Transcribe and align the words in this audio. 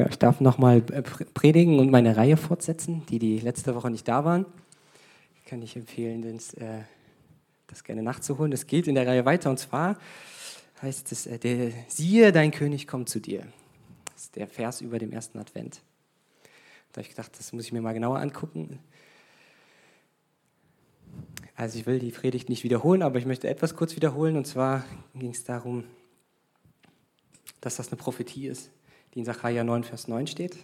Genau, 0.00 0.08
ich 0.08 0.18
darf 0.18 0.40
nochmal 0.40 0.78
äh, 0.92 1.02
predigen 1.02 1.78
und 1.78 1.90
meine 1.90 2.16
Reihe 2.16 2.38
fortsetzen, 2.38 3.04
die 3.10 3.18
die 3.18 3.38
letzte 3.38 3.74
Woche 3.74 3.90
nicht 3.90 4.08
da 4.08 4.24
waren. 4.24 4.46
Kann 5.44 5.60
ich 5.60 5.76
empfehlen, 5.76 6.22
das, 6.22 6.54
äh, 6.54 6.84
das 7.66 7.84
gerne 7.84 8.02
nachzuholen. 8.02 8.50
Es 8.50 8.66
geht 8.66 8.88
in 8.88 8.94
der 8.94 9.06
Reihe 9.06 9.26
weiter 9.26 9.50
und 9.50 9.58
zwar 9.58 9.98
heißt 10.80 11.12
es, 11.12 11.26
äh, 11.26 11.38
der, 11.38 11.72
siehe, 11.88 12.32
dein 12.32 12.50
König 12.50 12.86
kommt 12.86 13.10
zu 13.10 13.20
dir. 13.20 13.46
Das 14.14 14.22
ist 14.22 14.36
der 14.36 14.48
Vers 14.48 14.80
über 14.80 14.98
dem 14.98 15.12
ersten 15.12 15.38
Advent. 15.38 15.82
Da 16.92 17.00
habe 17.00 17.02
ich 17.02 17.10
gedacht, 17.10 17.38
das 17.38 17.52
muss 17.52 17.66
ich 17.66 17.72
mir 17.72 17.82
mal 17.82 17.92
genauer 17.92 18.20
angucken. 18.20 18.78
Also 21.56 21.78
ich 21.78 21.84
will 21.84 21.98
die 21.98 22.10
Predigt 22.10 22.48
nicht 22.48 22.64
wiederholen, 22.64 23.02
aber 23.02 23.18
ich 23.18 23.26
möchte 23.26 23.50
etwas 23.50 23.76
kurz 23.76 23.96
wiederholen. 23.96 24.38
Und 24.38 24.46
zwar 24.46 24.82
ging 25.14 25.32
es 25.32 25.44
darum, 25.44 25.84
dass 27.60 27.76
das 27.76 27.88
eine 27.88 27.98
Prophetie 27.98 28.46
ist 28.46 28.70
die 29.14 29.20
in 29.20 29.24
Sacharja 29.24 29.64
9, 29.64 29.84
Vers 29.84 30.08
9 30.08 30.26
steht. 30.26 30.56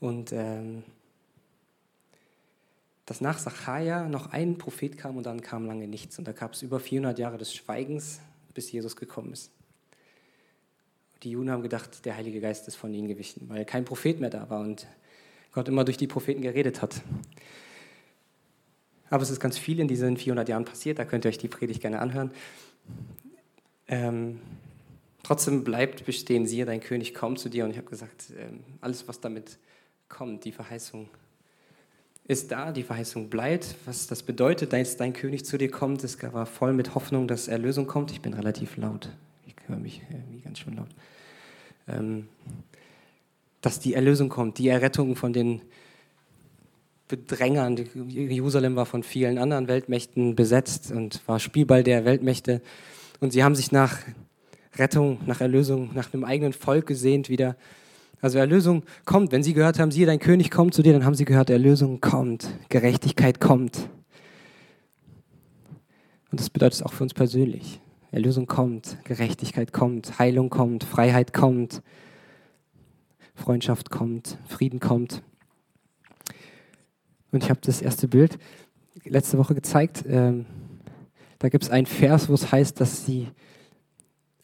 Und 0.00 0.32
ähm, 0.32 0.82
dass 3.06 3.20
nach 3.20 3.38
Sacharja 3.38 4.08
noch 4.08 4.32
ein 4.32 4.56
Prophet 4.56 4.96
kam 4.96 5.16
und 5.16 5.26
dann 5.26 5.42
kam 5.42 5.66
lange 5.66 5.88
nichts. 5.88 6.18
Und 6.18 6.28
da 6.28 6.32
gab 6.32 6.52
es 6.52 6.62
über 6.62 6.78
400 6.78 7.18
Jahre 7.18 7.38
des 7.38 7.54
Schweigens, 7.54 8.20
bis 8.54 8.70
Jesus 8.70 8.96
gekommen 8.96 9.32
ist. 9.32 9.50
Die 11.22 11.32
Juden 11.32 11.50
haben 11.50 11.62
gedacht, 11.62 12.04
der 12.06 12.16
Heilige 12.16 12.40
Geist 12.40 12.66
ist 12.68 12.76
von 12.76 12.94
ihnen 12.94 13.08
gewichen, 13.08 13.48
weil 13.48 13.64
kein 13.64 13.84
Prophet 13.84 14.20
mehr 14.20 14.30
da 14.30 14.48
war 14.48 14.60
und 14.60 14.86
Gott 15.52 15.68
immer 15.68 15.84
durch 15.84 15.96
die 15.96 16.06
Propheten 16.06 16.40
geredet 16.40 16.80
hat. 16.80 17.02
Aber 19.10 19.22
es 19.22 19.30
ist 19.30 19.40
ganz 19.40 19.58
viel 19.58 19.80
in 19.80 19.88
diesen 19.88 20.16
400 20.16 20.48
Jahren 20.48 20.64
passiert, 20.64 20.98
da 20.98 21.04
könnt 21.04 21.24
ihr 21.24 21.30
euch 21.30 21.38
die 21.38 21.48
Predigt 21.48 21.80
gerne 21.80 21.98
anhören. 21.98 22.30
Ähm, 23.88 24.40
Trotzdem 25.30 25.62
bleibt 25.62 26.06
bestehen, 26.06 26.44
siehe, 26.44 26.64
dein 26.64 26.80
König 26.80 27.14
kommt 27.14 27.38
zu 27.38 27.48
dir. 27.48 27.64
Und 27.64 27.70
ich 27.70 27.76
habe 27.76 27.88
gesagt, 27.88 28.32
ähm, 28.36 28.64
alles, 28.80 29.06
was 29.06 29.20
damit 29.20 29.58
kommt, 30.08 30.44
die 30.44 30.50
Verheißung 30.50 31.08
ist 32.26 32.50
da, 32.50 32.72
die 32.72 32.82
Verheißung 32.82 33.30
bleibt. 33.30 33.76
Was 33.86 34.08
das 34.08 34.24
bedeutet, 34.24 34.72
dass 34.72 34.96
dein 34.96 35.12
König 35.12 35.44
zu 35.44 35.56
dir 35.56 35.70
kommt, 35.70 36.02
es 36.02 36.20
war 36.20 36.46
voll 36.46 36.72
mit 36.72 36.96
Hoffnung, 36.96 37.28
dass 37.28 37.46
Erlösung 37.46 37.86
kommt. 37.86 38.10
Ich 38.10 38.20
bin 38.20 38.34
relativ 38.34 38.76
laut. 38.76 39.08
Ich 39.46 39.54
höre 39.68 39.76
mich 39.76 40.02
irgendwie 40.10 40.40
ganz 40.40 40.58
schön 40.58 40.74
laut. 40.74 40.90
Ähm, 41.86 42.26
dass 43.60 43.78
die 43.78 43.94
Erlösung 43.94 44.30
kommt, 44.30 44.58
die 44.58 44.66
Errettung 44.66 45.14
von 45.14 45.32
den 45.32 45.62
Bedrängern. 47.06 47.76
Jerusalem 48.08 48.74
war 48.74 48.84
von 48.84 49.04
vielen 49.04 49.38
anderen 49.38 49.68
Weltmächten 49.68 50.34
besetzt 50.34 50.90
und 50.90 51.20
war 51.28 51.38
Spielball 51.38 51.84
der 51.84 52.04
Weltmächte. 52.04 52.60
Und 53.20 53.32
sie 53.32 53.44
haben 53.44 53.54
sich 53.54 53.70
nach 53.70 53.96
Rettung, 54.80 55.18
nach 55.26 55.40
Erlösung, 55.40 55.90
nach 55.94 56.12
einem 56.12 56.24
eigenen 56.24 56.52
Volk 56.52 56.86
gesehnt 56.86 57.28
wieder. 57.28 57.56
Also 58.20 58.38
Erlösung 58.38 58.82
kommt. 59.04 59.30
Wenn 59.30 59.42
sie 59.42 59.54
gehört 59.54 59.78
haben, 59.78 59.90
siehe, 59.90 60.06
dein 60.06 60.18
König 60.18 60.50
kommt 60.50 60.74
zu 60.74 60.82
dir, 60.82 60.92
dann 60.92 61.04
haben 61.04 61.14
sie 61.14 61.24
gehört, 61.24 61.50
Erlösung 61.50 62.00
kommt, 62.00 62.48
Gerechtigkeit 62.68 63.40
kommt. 63.40 63.88
Und 66.30 66.40
das 66.40 66.50
bedeutet 66.50 66.74
es 66.74 66.82
auch 66.82 66.92
für 66.92 67.04
uns 67.04 67.14
persönlich. 67.14 67.80
Erlösung 68.12 68.46
kommt, 68.46 68.96
Gerechtigkeit 69.04 69.72
kommt, 69.72 70.18
Heilung 70.18 70.50
kommt, 70.50 70.84
Freiheit 70.84 71.32
kommt, 71.32 71.82
Freundschaft 73.34 73.90
kommt, 73.90 74.38
Frieden 74.48 74.80
kommt. 74.80 75.22
Und 77.30 77.44
ich 77.44 77.50
habe 77.50 77.60
das 77.62 77.80
erste 77.80 78.08
Bild 78.08 78.38
letzte 79.04 79.38
Woche 79.38 79.54
gezeigt. 79.54 80.04
Ähm, 80.08 80.46
da 81.38 81.48
gibt 81.48 81.64
es 81.64 81.70
einen 81.70 81.86
Vers, 81.86 82.28
wo 82.28 82.34
es 82.34 82.50
heißt, 82.50 82.80
dass 82.80 83.06
sie 83.06 83.28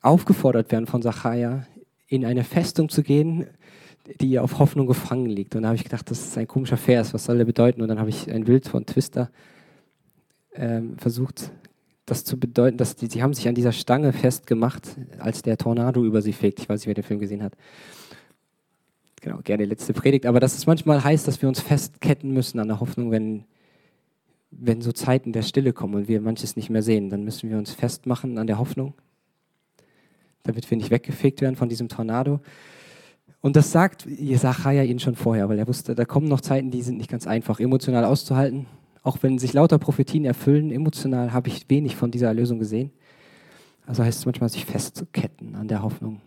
aufgefordert 0.07 0.71
werden 0.73 0.87
von 0.87 1.03
Sacharja, 1.03 1.67
in 2.09 2.25
eine 2.25 2.45
Festung 2.45 2.89
zu 2.89 3.03
gehen, 3.03 3.47
die 4.21 4.39
auf 4.39 4.59
Hoffnung 4.59 4.87
gefangen 4.87 5.27
liegt. 5.27 5.57
Und 5.57 5.63
da 5.63 5.69
habe 5.69 5.77
ich 5.77 5.85
gedacht, 5.85 6.11
das 6.11 6.21
ist 6.21 6.39
ein 6.39 6.47
komischer 6.47 6.77
Vers, 6.77 7.13
was 7.13 7.25
soll 7.25 7.39
der 7.39 7.45
bedeuten? 7.45 7.83
Und 7.83 7.89
dann 7.89 7.99
habe 7.99 8.11
ich 8.11 8.31
ein 8.31 8.45
Bild 8.45 8.69
von 8.69 8.87
Twister 8.87 9.31
ähm, 10.55 10.97
versucht, 10.97 11.51
das 12.07 12.25
zu 12.25 12.39
bedeuten, 12.39 12.77
dass 12.77 12.95
die, 12.95 13.09
sie 13.09 13.23
haben 13.23 13.35
sich 13.35 13.49
an 13.49 13.57
dieser 13.57 13.73
Stange 13.73 14.13
festgemacht, 14.13 14.97
als 15.19 15.43
der 15.43 15.59
Tornado 15.59 16.05
über 16.05 16.23
sie 16.23 16.33
fegt. 16.33 16.61
Ich 16.61 16.69
weiß 16.69 16.81
nicht, 16.81 16.87
wer 16.87 16.95
den 16.95 17.05
Film 17.05 17.19
gesehen 17.19 17.43
hat. 17.43 17.55
Genau, 19.21 19.41
gerne 19.43 19.65
letzte 19.65 19.93
Predigt. 19.93 20.25
Aber 20.25 20.39
dass 20.39 20.57
es 20.57 20.67
manchmal 20.67 21.03
heißt, 21.03 21.27
dass 21.27 21.43
wir 21.43 21.49
uns 21.49 21.61
festketten 21.61 22.33
müssen 22.33 22.61
an 22.61 22.69
der 22.69 22.79
Hoffnung, 22.79 23.11
wenn, 23.11 23.45
wenn 24.53 24.83
so 24.83 24.93
Zeiten 24.93 25.33
der 25.33 25.43
Stille 25.43 25.73
kommen 25.73 25.97
und 25.97 26.09
wir 26.09 26.21
manches 26.21 26.55
nicht 26.55 26.71
mehr 26.71 26.83
sehen, 26.83 27.11
dann 27.11 27.25
müssen 27.25 27.51
wir 27.51 27.59
uns 27.59 27.73
festmachen 27.73 28.39
an 28.39 28.47
der 28.47 28.59
Hoffnung 28.59 28.95
damit 30.47 30.71
wir 30.71 30.77
nicht 30.77 30.91
weggefegt 30.91 31.41
werden 31.41 31.57
von 31.57 31.69
diesem 31.69 31.89
Tornado. 31.89 32.41
Und 33.41 33.57
das 33.57 33.71
sagt 33.71 34.07
Jesaja 34.07 34.83
ihnen 34.83 34.99
schon 34.99 35.15
vorher, 35.15 35.49
weil 35.49 35.59
er 35.59 35.69
wusste, 35.69 35.95
da 35.95 36.05
kommen 36.05 36.27
noch 36.27 36.41
Zeiten, 36.41 36.71
die 36.71 36.83
sind 36.83 36.97
nicht 36.97 37.11
ganz 37.11 37.27
einfach 37.27 37.61
emotional 37.61 38.05
auszuhalten. 38.05 38.67
Auch 39.03 39.19
wenn 39.23 39.39
sich 39.39 39.53
lauter 39.53 39.79
Prophetien 39.79 40.25
erfüllen, 40.25 40.73
emotional 40.73 41.33
habe 41.33 41.49
ich 41.49 41.71
wenig 41.71 41.95
von 41.95 42.11
dieser 42.11 42.27
Erlösung 42.27 42.59
gesehen. 42.59 42.91
Also 43.87 44.03
heißt 44.03 44.19
es 44.19 44.27
manchmal, 44.27 44.49
sich 44.49 44.65
festzuketten 44.65 45.55
an 45.55 45.69
der 45.69 45.83
Hoffnung. 45.83 46.21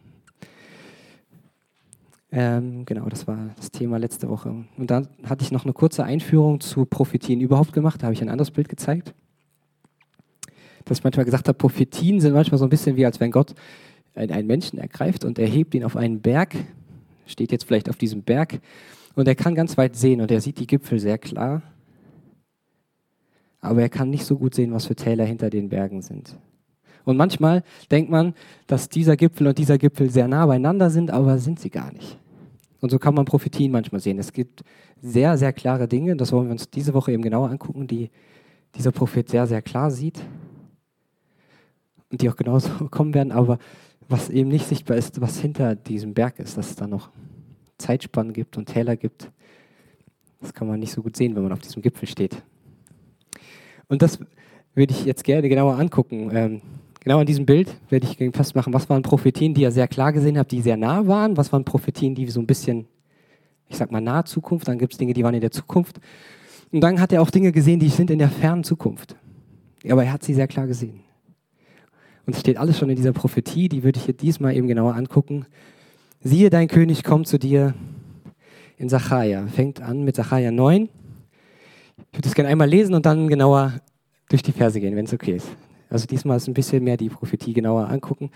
Ähm, 2.31 2.85
genau, 2.85 3.09
das 3.09 3.27
war 3.27 3.49
das 3.57 3.71
Thema 3.71 3.97
letzte 3.97 4.29
Woche. 4.29 4.65
Und 4.77 4.91
dann 4.91 5.09
hatte 5.25 5.43
ich 5.43 5.51
noch 5.51 5.65
eine 5.65 5.73
kurze 5.73 6.03
Einführung 6.03 6.59
zu 6.59 6.85
Prophetien 6.85 7.41
überhaupt 7.41 7.73
gemacht. 7.73 8.01
Da 8.01 8.05
habe 8.05 8.13
ich 8.13 8.21
ein 8.21 8.29
anderes 8.29 8.51
Bild 8.51 8.69
gezeigt. 8.69 9.13
Dass 10.85 10.99
ich 10.99 11.03
manchmal 11.03 11.25
gesagt 11.25 11.47
habe, 11.47 11.57
Prophetien 11.57 12.21
sind 12.21 12.33
manchmal 12.33 12.59
so 12.59 12.65
ein 12.65 12.69
bisschen 12.69 12.95
wie, 12.95 13.05
als 13.05 13.19
wenn 13.19 13.31
Gott 13.31 13.55
einen 14.15 14.47
Menschen 14.47 14.79
ergreift 14.79 15.25
und 15.25 15.39
erhebt 15.39 15.73
ihn 15.75 15.83
auf 15.83 15.95
einen 15.95 16.21
Berg, 16.21 16.55
steht 17.25 17.51
jetzt 17.51 17.65
vielleicht 17.65 17.89
auf 17.89 17.97
diesem 17.97 18.23
Berg, 18.23 18.59
und 19.15 19.27
er 19.27 19.35
kann 19.35 19.55
ganz 19.55 19.77
weit 19.77 19.95
sehen 19.95 20.21
und 20.21 20.31
er 20.31 20.41
sieht 20.41 20.59
die 20.59 20.67
Gipfel 20.67 20.99
sehr 20.99 21.17
klar, 21.17 21.61
aber 23.59 23.81
er 23.81 23.89
kann 23.89 24.09
nicht 24.09 24.25
so 24.25 24.37
gut 24.37 24.55
sehen, 24.55 24.71
was 24.71 24.85
für 24.85 24.95
Täler 24.95 25.25
hinter 25.25 25.49
den 25.49 25.69
Bergen 25.69 26.01
sind. 26.01 26.37
Und 27.03 27.17
manchmal 27.17 27.63
denkt 27.91 28.09
man, 28.09 28.33
dass 28.67 28.87
dieser 28.89 29.17
Gipfel 29.17 29.47
und 29.47 29.57
dieser 29.57 29.77
Gipfel 29.77 30.09
sehr 30.09 30.27
nah 30.27 30.45
beieinander 30.45 30.89
sind, 30.89 31.11
aber 31.11 31.37
sind 31.39 31.59
sie 31.59 31.69
gar 31.69 31.91
nicht. 31.91 32.17
Und 32.81 32.91
so 32.91 32.99
kann 32.99 33.13
man 33.13 33.25
Prophetien 33.25 33.71
manchmal 33.71 33.99
sehen. 33.99 34.19
Es 34.19 34.31
gibt 34.31 34.63
sehr, 35.01 35.37
sehr 35.37 35.51
klare 35.51 35.87
Dinge, 35.87 36.15
das 36.15 36.31
wollen 36.31 36.45
wir 36.47 36.51
uns 36.51 36.69
diese 36.69 36.93
Woche 36.93 37.11
eben 37.11 37.23
genauer 37.23 37.49
angucken, 37.49 37.87
die 37.87 38.09
dieser 38.75 38.91
Prophet 38.91 39.27
sehr, 39.27 39.47
sehr 39.47 39.61
klar 39.61 39.91
sieht 39.91 40.21
und 42.11 42.21
die 42.21 42.29
auch 42.29 42.35
genauso 42.35 42.69
kommen 42.91 43.13
werden, 43.13 43.31
aber 43.31 43.59
was 44.09 44.29
eben 44.29 44.49
nicht 44.49 44.67
sichtbar 44.67 44.97
ist, 44.97 45.21
was 45.21 45.39
hinter 45.39 45.75
diesem 45.75 46.13
Berg 46.13 46.39
ist, 46.39 46.57
dass 46.57 46.71
es 46.71 46.75
da 46.75 46.87
noch 46.87 47.11
Zeitspannen 47.77 48.33
gibt 48.33 48.57
und 48.57 48.65
Täler 48.65 48.97
gibt. 48.97 49.31
Das 50.41 50.53
kann 50.53 50.67
man 50.67 50.79
nicht 50.79 50.91
so 50.91 51.03
gut 51.03 51.15
sehen, 51.15 51.35
wenn 51.35 51.43
man 51.43 51.51
auf 51.51 51.59
diesem 51.59 51.81
Gipfel 51.81 52.07
steht. 52.07 52.41
Und 53.87 54.01
das 54.01 54.19
würde 54.73 54.93
ich 54.93 55.05
jetzt 55.05 55.23
gerne 55.23 55.47
genauer 55.47 55.77
angucken. 55.77 56.31
Ähm, 56.33 56.61
genau 57.01 57.19
an 57.19 57.25
diesem 57.25 57.45
Bild 57.45 57.75
werde 57.89 58.07
ich 58.07 58.17
festmachen, 58.35 58.73
was 58.73 58.89
waren 58.89 59.03
Prophetien, 59.03 59.53
die 59.53 59.61
ihr 59.61 59.71
sehr 59.71 59.87
klar 59.87 60.11
gesehen 60.11 60.37
habt, 60.37 60.51
die 60.51 60.61
sehr 60.61 60.77
nah 60.77 61.05
waren, 61.07 61.37
was 61.37 61.51
waren 61.53 61.65
Prophetien, 61.65 62.15
die 62.15 62.27
so 62.27 62.39
ein 62.39 62.47
bisschen, 62.47 62.87
ich 63.67 63.77
sag 63.77 63.91
mal, 63.91 64.01
nahe 64.01 64.23
Zukunft, 64.23 64.67
dann 64.67 64.79
gibt 64.79 64.93
es 64.93 64.97
Dinge, 64.97 65.13
die 65.13 65.23
waren 65.23 65.35
in 65.35 65.41
der 65.41 65.51
Zukunft. 65.51 65.99
Und 66.71 66.81
dann 66.81 66.99
hat 66.99 67.11
er 67.11 67.21
auch 67.21 67.31
Dinge 67.31 67.51
gesehen, 67.51 67.79
die 67.79 67.89
sind 67.89 68.09
in 68.09 68.19
der 68.19 68.29
fernen 68.29 68.63
Zukunft. 68.63 69.15
Aber 69.89 70.03
er 70.03 70.13
hat 70.13 70.23
sie 70.23 70.33
sehr 70.33 70.47
klar 70.47 70.67
gesehen. 70.67 71.01
Und 72.25 72.35
es 72.35 72.41
steht 72.41 72.57
alles 72.57 72.77
schon 72.77 72.89
in 72.89 72.95
dieser 72.95 73.13
Prophetie, 73.13 73.69
die 73.69 73.83
würde 73.83 73.99
ich 73.99 74.07
jetzt 74.07 74.21
diesmal 74.21 74.55
eben 74.55 74.67
genauer 74.67 74.95
angucken. 74.95 75.45
Siehe, 76.21 76.49
dein 76.49 76.67
König 76.67 77.03
kommt 77.03 77.27
zu 77.27 77.39
dir 77.39 77.73
in 78.77 78.89
Sacharja. 78.89 79.47
Fängt 79.47 79.81
an 79.81 80.03
mit 80.03 80.15
Sacharja 80.15 80.51
9. 80.51 80.89
Ich 82.11 82.17
würde 82.17 82.27
es 82.27 82.35
gerne 82.35 82.49
einmal 82.49 82.69
lesen 82.69 82.93
und 82.95 83.05
dann 83.05 83.27
genauer 83.27 83.73
durch 84.29 84.43
die 84.43 84.51
Verse 84.51 84.79
gehen, 84.79 84.95
wenn 84.95 85.05
es 85.05 85.13
okay 85.13 85.35
ist. 85.35 85.47
Also 85.89 86.05
diesmal 86.07 86.37
ist 86.37 86.47
ein 86.47 86.53
bisschen 86.53 86.83
mehr 86.83 86.97
die 86.97 87.09
Prophetie 87.09 87.53
genauer 87.53 87.89
angucken. 87.89 88.31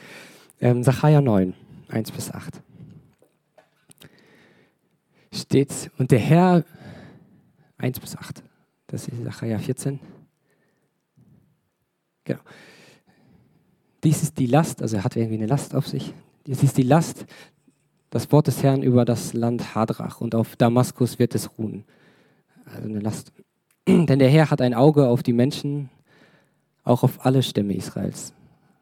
Ähm, 0.59 0.83
Sacharja 0.83 1.21
9, 1.21 1.53
1 1.89 2.11
bis 2.11 2.31
8. 2.31 2.61
Steht, 5.31 5.91
und 5.97 6.11
der 6.11 6.19
Herr, 6.19 6.63
1 7.77 7.99
bis 7.99 8.15
8, 8.15 8.43
das 8.87 9.07
ist 9.07 9.23
Sacharja 9.23 9.59
14. 9.59 9.99
Genau. 12.23 12.39
Dies 14.03 14.21
ist 14.21 14.37
die 14.37 14.47
Last, 14.47 14.81
also 14.81 14.97
er 14.97 15.03
hat 15.03 15.15
irgendwie 15.15 15.35
eine 15.35 15.45
Last 15.45 15.75
auf 15.75 15.87
sich. 15.87 16.13
Dies 16.45 16.61
ist 16.61 16.77
die 16.77 16.83
Last, 16.83 17.25
das 18.09 18.31
Wort 18.31 18.47
des 18.47 18.61
Herrn 18.61 18.83
über 18.83 19.05
das 19.05 19.33
Land 19.33 19.75
Hadrach 19.75 20.21
und 20.21 20.35
auf 20.35 20.55
Damaskus 20.55 21.19
wird 21.19 21.35
es 21.35 21.57
ruhen. 21.57 21.85
Also 22.65 22.87
eine 22.87 22.99
Last. 22.99 23.31
Denn 23.87 24.19
der 24.19 24.29
Herr 24.29 24.51
hat 24.51 24.61
ein 24.61 24.73
Auge 24.73 25.07
auf 25.07 25.23
die 25.23 25.33
Menschen, 25.33 25.89
auch 26.83 27.03
auf 27.03 27.25
alle 27.25 27.43
Stämme 27.43 27.75
Israels 27.75 28.33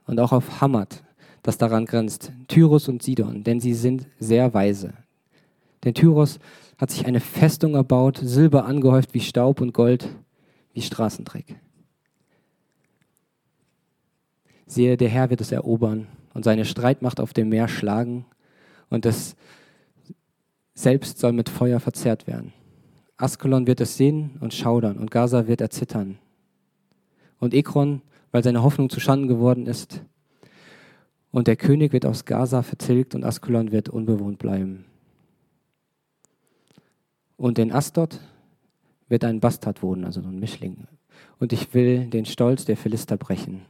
und 0.06 0.20
auch 0.20 0.32
auf 0.32 0.60
Hamad, 0.60 1.04
das 1.44 1.58
daran 1.58 1.86
grenzt, 1.86 2.32
Tyrus 2.48 2.88
und 2.88 3.04
Sidon, 3.04 3.44
denn 3.44 3.60
sie 3.60 3.74
sind 3.74 4.08
sehr 4.20 4.54
weise. 4.54 4.94
Denn 5.84 5.94
Tyrus 5.94 6.40
hat 6.78 6.92
sich 6.92 7.06
eine 7.06 7.20
Festung 7.20 7.76
erbaut, 7.76 8.20
Silber 8.22 8.66
angehäuft 8.66 9.14
wie 9.14 9.20
Staub 9.20 9.62
und 9.62 9.74
Gold 9.74 10.10
wie 10.74 10.82
Straßendreck. 10.82 11.56
Siehe, 14.72 14.96
der 14.96 15.10
Herr 15.10 15.30
wird 15.30 15.42
es 15.42 15.52
erobern 15.52 16.08
und 16.34 16.46
seine 16.46 16.64
Streitmacht 16.64 17.20
auf 17.20 17.34
dem 17.34 17.50
Meer 17.50 17.68
schlagen 17.68 18.26
und 18.90 19.04
das 19.04 19.36
selbst 20.74 21.20
soll 21.20 21.34
mit 21.34 21.50
Feuer 21.50 21.82
verzehrt 21.82 22.26
werden. 22.26 22.54
Askelon 23.18 23.68
wird 23.68 23.82
es 23.82 23.98
sehen 23.98 24.38
und 24.40 24.54
schaudern 24.54 24.98
und 24.98 25.12
Gaza 25.12 25.48
wird 25.48 25.60
erzittern. 25.60 26.20
Und 27.38 27.54
Ekron, 27.54 28.02
weil 28.32 28.46
seine 28.46 28.64
Hoffnung 28.64 28.90
zuschanden 28.90 29.28
geworden 29.28 29.66
ist. 29.68 30.04
Und 31.32 31.48
der 31.48 31.58
König 31.58 31.92
wird 31.92 32.06
aus 32.06 32.24
Gaza 32.24 32.62
vertilgt 32.62 33.14
und 33.14 33.26
Askelon 33.26 33.74
wird 33.74 33.90
unbewohnt 33.90 34.40
bleiben. 34.40 34.86
Und 37.36 37.60
in 37.60 37.74
Astot 37.74 38.22
wird 39.10 39.26
ein 39.26 39.42
Bastard 39.42 39.84
wohnen, 39.84 40.06
also 40.06 40.22
ein 40.22 40.40
Mischling. 40.40 40.88
Und 41.40 41.52
ich 41.52 41.74
will 41.74 42.06
den 42.06 42.26
Stolz 42.26 42.64
der 42.64 42.78
Philister 42.78 43.18
brechen. 43.18 43.66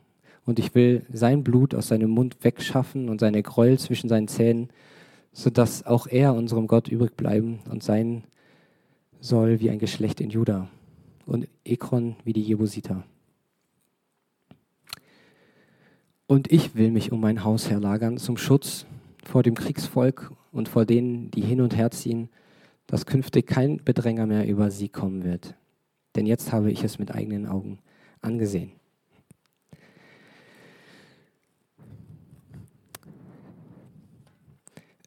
Und 0.45 0.59
ich 0.59 0.73
will 0.73 1.05
sein 1.11 1.43
Blut 1.43 1.75
aus 1.75 1.87
seinem 1.87 2.09
Mund 2.09 2.37
wegschaffen 2.43 3.09
und 3.09 3.19
seine 3.19 3.43
Gräuel 3.43 3.77
zwischen 3.77 4.09
seinen 4.09 4.27
Zähnen, 4.27 4.69
sodass 5.33 5.85
auch 5.85 6.07
er 6.07 6.33
unserem 6.33 6.67
Gott 6.67 6.87
übrig 6.87 7.15
bleiben 7.15 7.59
und 7.69 7.83
sein 7.83 8.23
soll 9.19 9.59
wie 9.59 9.69
ein 9.69 9.79
Geschlecht 9.79 10.19
in 10.19 10.31
Juda 10.31 10.67
und 11.25 11.47
Ekron 11.63 12.15
wie 12.23 12.33
die 12.33 12.41
Jebusiter. 12.41 13.03
Und 16.25 16.51
ich 16.51 16.75
will 16.75 16.91
mich 16.91 17.11
um 17.11 17.19
mein 17.19 17.43
Haus 17.43 17.69
herlagern 17.69 18.17
zum 18.17 18.37
Schutz 18.37 18.85
vor 19.23 19.43
dem 19.43 19.53
Kriegsvolk 19.53 20.31
und 20.51 20.69
vor 20.69 20.85
denen, 20.85 21.29
die 21.31 21.41
hin 21.41 21.61
und 21.61 21.75
her 21.75 21.91
ziehen, 21.91 22.29
dass 22.87 23.05
künftig 23.05 23.47
kein 23.47 23.77
Bedränger 23.83 24.25
mehr 24.25 24.47
über 24.47 24.71
sie 24.71 24.89
kommen 24.89 25.23
wird. 25.23 25.55
Denn 26.15 26.25
jetzt 26.25 26.51
habe 26.51 26.71
ich 26.71 26.83
es 26.83 26.99
mit 26.99 27.13
eigenen 27.13 27.45
Augen 27.45 27.79
angesehen. 28.21 28.71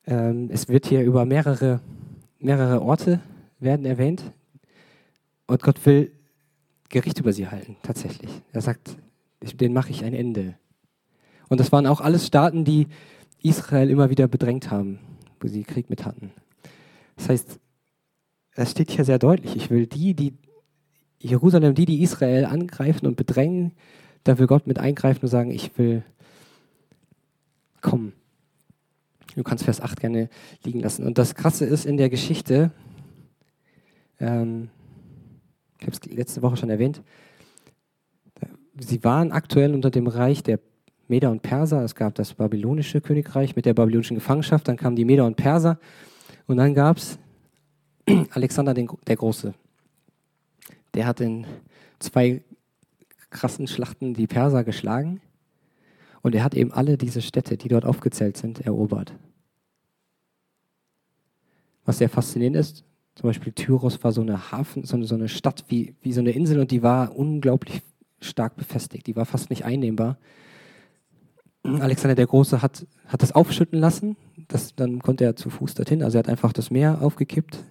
Ähm, 0.07 0.51
es 0.53 0.69
wird 0.69 0.87
hier 0.87 1.03
über 1.03 1.25
mehrere, 1.25 1.81
mehrere 2.39 2.83
Orte 2.83 3.21
werden 3.59 3.87
erwähnt. 3.87 4.23
Und 5.47 5.63
Gott 5.63 5.85
will 5.87 6.13
Gericht 6.89 7.19
über 7.21 7.33
sie 7.33 7.49
halten, 7.49 7.77
tatsächlich. 7.83 8.31
Er 8.53 8.61
sagt, 8.61 8.97
den 9.43 9.73
mache 9.73 9.91
ich 9.91 10.05
ein 10.05 10.15
Ende. 10.15 10.55
Und 11.49 11.61
das 11.61 11.73
waren 11.73 11.87
auch 11.87 12.01
alles 12.01 12.27
Staaten, 12.27 12.65
die 12.65 12.89
Israel 13.43 13.91
immer 13.91 14.11
wieder 14.11 14.29
bedrängt 14.29 14.71
haben, 14.71 14.99
wo 15.41 15.49
sie 15.49 15.65
Krieg 15.65 15.91
mit 15.91 16.05
hatten. 16.05 16.33
Das 17.17 17.29
heißt, 17.29 17.61
es 18.57 18.71
steht 18.71 18.91
hier 18.91 19.05
sehr 19.05 19.19
deutlich, 19.19 19.57
ich 19.57 19.71
will 19.71 19.87
die, 19.87 20.15
die 20.15 20.35
Jerusalem, 21.19 21.75
die, 21.75 21.87
die 21.87 22.03
Israel 22.03 22.45
angreifen 22.45 23.07
und 23.07 23.17
bedrängen, 23.17 23.73
da 24.25 24.39
will 24.39 24.47
Gott 24.47 24.67
mit 24.67 24.79
eingreifen 24.79 25.23
und 25.23 25.29
sagen, 25.29 25.51
ich 25.51 25.77
will 25.77 26.03
kommen. 27.81 28.13
Du 29.35 29.43
kannst 29.43 29.65
Vers 29.65 29.81
8 29.81 30.01
gerne 30.01 30.29
liegen 30.63 30.81
lassen. 30.81 31.07
Und 31.07 31.19
das 31.19 31.35
Krasse 31.35 31.65
ist 31.65 31.87
in 31.87 31.97
der 31.97 32.09
Geschichte, 32.09 32.71
ähm, 34.21 34.71
ich 35.81 35.87
habe 35.87 35.97
es 35.97 36.05
letzte 36.11 36.43
Woche 36.43 36.57
schon 36.57 36.71
erwähnt, 36.71 37.03
sie 38.79 39.03
waren 39.05 39.33
aktuell 39.33 39.75
unter 39.75 39.91
dem 39.91 40.07
Reich 40.07 40.43
der 40.43 40.61
Meder 41.09 41.31
und 41.31 41.43
Perser. 41.43 41.83
Es 41.83 41.95
gab 41.95 42.15
das 42.15 42.35
babylonische 42.35 43.01
Königreich 43.01 43.57
mit 43.57 43.67
der 43.67 43.75
babylonischen 43.75 44.17
Gefangenschaft, 44.17 44.69
dann 44.69 44.77
kamen 44.77 44.97
die 44.97 45.05
Meder 45.05 45.27
und 45.27 45.37
Perser 45.37 45.79
und 46.47 46.57
dann 46.57 46.75
gab 46.75 46.97
es 46.97 47.19
Alexander 48.31 48.73
der 48.75 49.17
Große. 49.17 49.55
Der 50.95 51.07
hat 51.07 51.21
in 51.21 51.47
zwei 51.99 52.43
krassen 53.31 53.67
Schlachten 53.67 54.15
die 54.15 54.29
Perser 54.29 54.63
geschlagen 54.63 55.21
und 56.25 56.35
er 56.35 56.43
hat 56.43 56.55
eben 56.55 56.73
alle 56.73 56.97
diese 56.97 57.21
Städte, 57.21 57.59
die 57.59 57.69
dort 57.69 57.85
aufgezählt 57.85 58.39
sind, 58.39 58.63
erobert. 58.63 59.15
Was 61.85 61.99
sehr 61.99 62.09
faszinierend 62.09 62.57
ist, 62.57 62.83
zum 63.15 63.29
Beispiel 63.29 63.53
Tyros 63.53 64.03
war 64.03 64.11
so 64.11 64.23
eine 64.23 64.51
Hafen, 64.51 64.85
so 64.85 64.97
eine, 64.97 65.05
so 65.05 65.15
eine 65.15 65.29
Stadt 65.29 65.67
wie, 65.69 65.95
wie 66.01 66.15
so 66.15 66.21
eine 66.21 66.31
Insel 66.31 66.61
und 66.61 66.71
die 66.71 66.83
war 66.83 67.15
unglaublich 67.15 67.83
stark 68.21 68.57
befestigt. 68.57 69.07
Die 69.07 69.17
war 69.17 69.27
fast 69.27 69.51
nicht 69.51 69.67
einnehmbar. 69.67 70.17
Alexander 71.63 72.15
der 72.15 72.27
Große 72.27 72.63
hat, 72.63 72.87
hat 73.07 73.23
das 73.23 73.33
aufschütten 73.33 73.79
lassen. 73.79 74.17
Das, 74.49 74.75
dann 74.75 75.03
konnte 75.03 75.25
er 75.25 75.37
zu 75.37 75.51
Fuß 75.51 75.75
dorthin. 75.75 76.03
Also 76.03 76.17
er 76.17 76.21
hat 76.21 76.31
einfach 76.31 76.55
das 76.55 76.71
Meer 76.71 77.03
aufgekippt. 77.03 77.63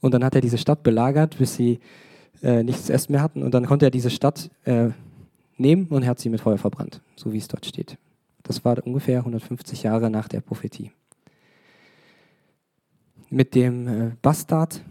Und 0.00 0.12
dann 0.12 0.22
hat 0.24 0.34
er 0.34 0.42
diese 0.42 0.58
Stadt 0.58 0.82
belagert, 0.82 1.38
bis 1.38 1.54
sie 1.54 1.80
äh, 2.42 2.62
nichts 2.62 2.84
zu 2.84 2.92
essen 2.92 3.12
mehr 3.12 3.22
hatten. 3.22 3.42
Und 3.42 3.54
dann 3.54 3.64
konnte 3.64 3.86
er 3.86 3.90
diese 3.90 4.10
Stadt 4.10 4.50
äh, 4.64 4.90
nehmen 5.56 5.86
und 5.88 6.06
hat 6.06 6.18
sie 6.18 6.28
mit 6.28 6.40
Feuer 6.40 6.58
verbrannt, 6.58 7.00
so 7.16 7.32
wie 7.32 7.38
es 7.38 7.48
dort 7.48 7.66
steht. 7.66 7.98
Das 8.42 8.64
war 8.64 8.84
ungefähr 8.86 9.20
150 9.20 9.82
Jahre 9.82 10.10
nach 10.10 10.28
der 10.28 10.40
Prophetie 10.40 10.90
mit 13.34 13.54
dem 13.54 13.88
äh, 13.88 14.16
Bastard. 14.22 14.82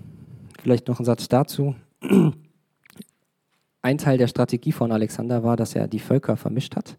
Vielleicht 0.62 0.88
noch 0.88 1.00
ein 1.00 1.06
Satz 1.06 1.28
dazu. 1.30 1.76
Ein 3.82 3.98
Teil 3.98 4.18
der 4.18 4.28
Strategie 4.28 4.72
von 4.72 4.94
Alexander 4.94 5.44
war, 5.44 5.58
dass 5.58 5.76
er 5.76 5.88
die 5.88 6.00
Völker 6.00 6.38
vermischt 6.38 6.78
hat. 6.78 6.98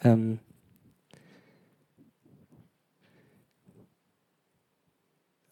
Ähm 0.00 0.38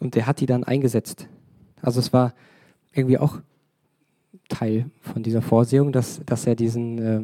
und 0.01 0.15
er 0.15 0.27
hat 0.27 0.39
die 0.39 0.47
dann 0.47 0.63
eingesetzt. 0.63 1.29
Also 1.83 1.99
es 1.99 2.13
war 2.13 2.35
irgendwie 2.93 3.19
auch 3.19 3.41
Teil 4.49 4.91
von 5.01 5.23
dieser 5.23 5.43
Vorsehung, 5.43 5.93
dass, 5.93 6.21
dass 6.25 6.47
er 6.47 6.55
diesen, 6.55 6.99
äh, 6.99 7.23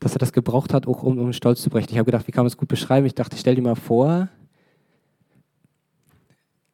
dass 0.00 0.14
er 0.14 0.18
das 0.18 0.32
gebraucht 0.32 0.74
hat, 0.74 0.86
auch 0.86 1.02
um, 1.02 1.18
um 1.18 1.32
Stolz 1.32 1.62
zu 1.62 1.70
brechen. 1.70 1.90
Ich 1.90 1.98
habe 1.98 2.06
gedacht, 2.06 2.26
wie 2.26 2.32
kann 2.32 2.44
man 2.44 2.48
es 2.48 2.56
gut 2.56 2.68
beschreiben? 2.68 3.06
Ich 3.06 3.14
dachte, 3.14 3.36
stell 3.36 3.54
dir 3.54 3.62
mal 3.62 3.74
vor, 3.74 4.28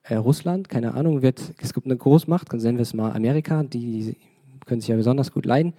äh, 0.02 0.14
Russland, 0.16 0.68
keine 0.68 0.94
Ahnung, 0.94 1.22
wird, 1.22 1.54
es 1.58 1.74
gibt 1.74 1.86
eine 1.86 1.96
Großmacht, 1.96 2.52
dann 2.52 2.60
nennen 2.60 2.78
wir 2.78 2.82
es 2.82 2.94
mal 2.94 3.12
Amerika, 3.12 3.62
die 3.62 4.16
können 4.64 4.80
sich 4.80 4.88
ja 4.88 4.96
besonders 4.96 5.32
gut 5.32 5.46
leiden. 5.46 5.74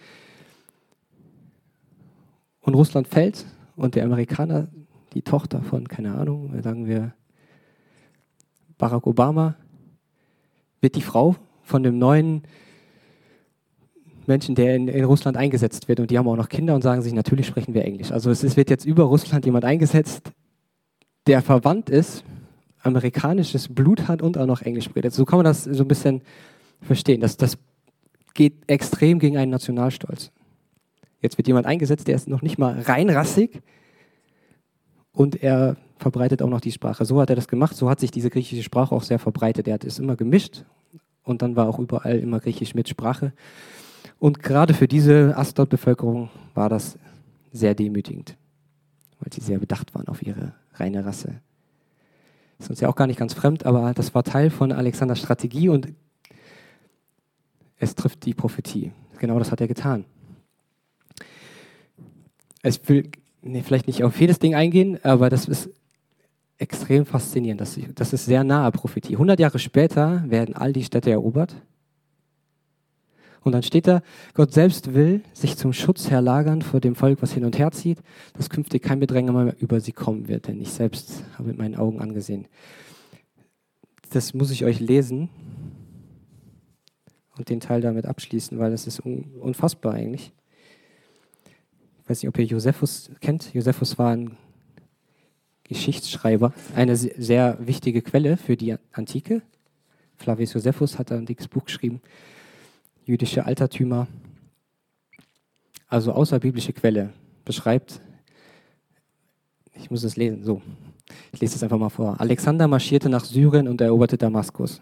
Und 2.62 2.76
Russland 2.76 3.08
fällt 3.08 3.46
und 3.76 3.96
der 3.96 4.06
Amerikaner, 4.06 4.68
die 5.14 5.22
Tochter 5.22 5.62
von, 5.62 5.88
keine 5.88 6.14
Ahnung, 6.14 6.62
sagen 6.62 6.86
wir 6.86 7.14
Barack 8.78 9.08
Obama, 9.08 9.56
wird 10.82 10.96
die 10.96 11.02
Frau 11.02 11.36
von 11.70 11.84
dem 11.84 11.98
neuen 11.98 12.44
Menschen, 14.26 14.56
der 14.56 14.76
in, 14.76 14.88
in, 14.88 15.06
Russland 15.06 15.38
eingesetzt 15.38 15.88
wird. 15.88 16.00
Und 16.00 16.12
die 16.12 16.18
haben 16.18 16.28
auch 16.28 16.36
noch 16.36 16.50
Kinder 16.50 16.76
und 16.76 16.82
sagen 16.82 17.02
sich, 17.02 17.14
natürlich 17.14 17.48
sprechen 17.48 17.74
wir 17.74 17.86
Englisch. 17.86 18.12
Also 18.12 18.30
es 18.30 18.58
wird 18.58 18.70
jetzt 18.70 18.86
über 18.86 19.04
Russland 19.04 19.46
jemand 19.46 19.66
eingesetzt, 19.66 20.32
der 21.28 21.42
verwandt 21.42 21.90
ist 21.90 22.24
amerikanisches 22.82 23.74
Blut 23.74 24.08
hat 24.08 24.22
und 24.22 24.38
auch 24.38 24.46
noch 24.46 24.62
Englisch 24.62 24.86
spricht. 24.86 25.12
So 25.12 25.26
kann 25.26 25.38
man 25.38 25.46
das 25.46 25.64
so 25.64 25.84
ein 25.84 25.88
bisschen 25.88 26.22
verstehen. 26.82 27.22
Das, 27.22 27.38
das 27.38 27.58
geht 28.34 28.54
extrem 28.68 29.20
gegen 29.20 29.38
einen 29.38 29.52
Nationalstolz. 29.52 30.32
Jetzt 31.22 31.38
wird 31.38 31.48
jemand 31.48 31.66
eingesetzt, 31.66 32.08
der 32.08 32.16
ist 32.16 32.30
noch 32.30 32.42
nicht 32.42 32.58
mal 32.58 32.80
reinrassig 32.80 33.62
und 35.12 35.44
er 35.44 35.76
verbreitet 35.98 36.42
auch 36.42 36.50
noch 36.50 36.62
die 36.62 36.72
Sprache. 36.72 37.04
So 37.04 37.20
hat 37.20 37.30
er 37.30 37.36
das 37.36 37.50
gemacht, 37.50 37.76
so 37.76 37.90
hat 37.90 38.00
sich 38.00 38.12
diese 38.12 38.30
griechische 38.30 38.64
Sprache 38.64 38.96
auch 38.96 39.04
sehr 39.04 39.20
verbreitet. 39.20 39.68
Er 39.68 39.74
hat 39.74 39.84
es 39.84 40.00
immer 40.00 40.16
gemischt 40.16 40.64
und 41.30 41.42
dann 41.42 41.56
war 41.56 41.68
auch 41.68 41.80
überall 41.80 42.18
immer 42.20 42.40
Griechisch 42.40 42.74
mit 42.74 42.90
Sprache. 42.90 43.32
Und 44.18 44.44
gerade 44.44 44.74
für 44.74 44.88
diese 44.88 45.38
Astot-Bevölkerung 45.38 46.30
war 46.56 46.70
das 46.70 46.98
sehr 47.52 47.76
demütigend, 47.76 48.36
weil 49.20 49.32
sie 49.32 49.42
sehr 49.42 49.60
bedacht 49.60 49.96
waren 49.96 50.08
auf 50.08 50.22
ihre 50.22 50.54
reine 50.74 51.06
Rasse. 51.06 51.40
Ist 52.58 52.70
uns 52.70 52.82
ja 52.82 52.90
auch 52.90 52.96
gar 52.96 53.08
nicht 53.08 53.20
ganz 53.20 53.34
fremd, 53.34 53.66
aber 53.66 53.94
das 53.94 54.14
war 54.14 54.24
Teil 54.24 54.50
von 54.50 54.72
Alexanders 54.72 55.20
Strategie 55.20 55.70
und 55.70 55.94
es 57.78 57.96
trifft 57.96 58.26
die 58.26 58.34
Prophetie. 58.34 58.92
Genau 59.20 59.40
das 59.40 59.52
hat 59.52 59.62
er 59.62 59.68
getan. 59.68 60.04
Ich 62.64 62.82
will 62.90 63.10
vielleicht 63.64 63.88
nicht 63.88 64.04
auf 64.04 64.20
jedes 64.20 64.40
Ding 64.40 64.56
eingehen, 64.56 65.00
aber 65.04 65.30
das 65.30 65.48
ist 65.48 65.70
extrem 66.60 67.06
faszinierend. 67.06 67.62
Das, 67.62 67.80
das 67.96 68.14
ist 68.14 68.26
sehr 68.26 68.44
nahe 68.44 68.72
Prophetie. 68.72 69.14
100 69.14 69.40
Jahre 69.40 69.60
später 69.60 70.24
werden 70.28 70.56
all 70.56 70.74
die 70.74 70.84
Städte 70.84 71.10
erobert 71.10 71.56
und 73.42 73.54
dann 73.54 73.64
steht 73.64 73.88
da, 73.88 74.02
Gott 74.34 74.54
selbst 74.54 74.94
will 74.94 75.24
sich 75.34 75.56
zum 75.56 75.74
Schutz 75.74 76.10
herlagern 76.10 76.62
vor 76.62 76.80
dem 76.80 76.96
Volk, 76.96 77.22
was 77.22 77.32
hin 77.32 77.46
und 77.46 77.58
her 77.58 77.72
zieht, 77.72 78.00
dass 78.34 78.50
künftig 78.50 78.84
kein 78.84 79.00
Bedränger 79.00 79.32
mehr 79.32 79.56
über 79.60 79.80
sie 79.80 79.94
kommen 79.94 80.28
wird, 80.28 80.48
denn 80.48 80.60
ich 80.60 80.72
selbst 80.72 81.24
habe 81.34 81.48
mit 81.48 81.58
meinen 81.58 81.76
Augen 81.76 82.02
angesehen. 82.02 82.48
Das 84.12 84.34
muss 84.34 84.52
ich 84.52 84.66
euch 84.66 84.80
lesen 84.80 85.30
und 87.38 87.50
den 87.50 87.60
Teil 87.60 87.82
damit 87.82 88.06
abschließen, 88.06 88.60
weil 88.60 88.72
das 88.72 88.88
ist 88.88 89.00
unfassbar 89.00 89.94
eigentlich. 89.94 90.34
Ich 92.04 92.10
weiß 92.10 92.22
nicht, 92.22 92.30
ob 92.30 92.38
ihr 92.40 92.46
Josephus 92.46 93.12
kennt. 93.22 93.54
Josephus 93.54 93.98
war 93.98 94.12
ein 94.12 94.36
Geschichtsschreiber, 95.70 96.54
eine 96.76 96.98
sehr 96.98 97.58
wichtige 97.66 98.02
Quelle 98.02 98.36
für 98.36 98.58
die 98.58 98.76
Antike. 98.92 99.42
Flavius 100.18 100.54
Josephus 100.54 101.00
hat 101.00 101.12
ein 101.14 101.26
dickes 101.26 101.48
Buch 101.48 101.66
geschrieben 101.66 102.02
jüdische 103.10 103.44
Altertümer, 103.44 104.08
also 105.88 106.12
außerbiblische 106.12 106.74
Quelle, 106.74 107.12
beschreibt, 107.44 108.02
ich 109.74 109.90
muss 109.90 110.04
es 110.04 110.16
lesen, 110.16 110.44
so. 110.44 110.62
Ich 111.32 111.42
lese 111.42 111.56
es 111.56 111.64
einfach 111.64 111.80
mal 111.80 111.90
vor. 111.90 112.22
Alexander 112.22 112.68
marschierte 112.68 113.10
nach 113.10 113.26
Syrien 113.26 113.68
und 113.68 113.82
eroberte 113.82 114.16
Damaskus. 114.16 114.80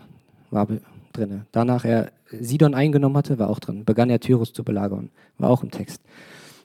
War 0.51 0.67
drin. 1.13 1.45
Danach 1.53 1.85
er 1.85 2.11
Sidon 2.29 2.73
eingenommen 2.73 3.15
hatte, 3.15 3.39
war 3.39 3.49
auch 3.49 3.59
drin. 3.59 3.85
Begann 3.85 4.09
er 4.09 4.19
Tyrus 4.19 4.51
zu 4.51 4.65
belagern. 4.65 5.09
War 5.37 5.49
auch 5.49 5.63
im 5.63 5.71
Text. 5.71 6.01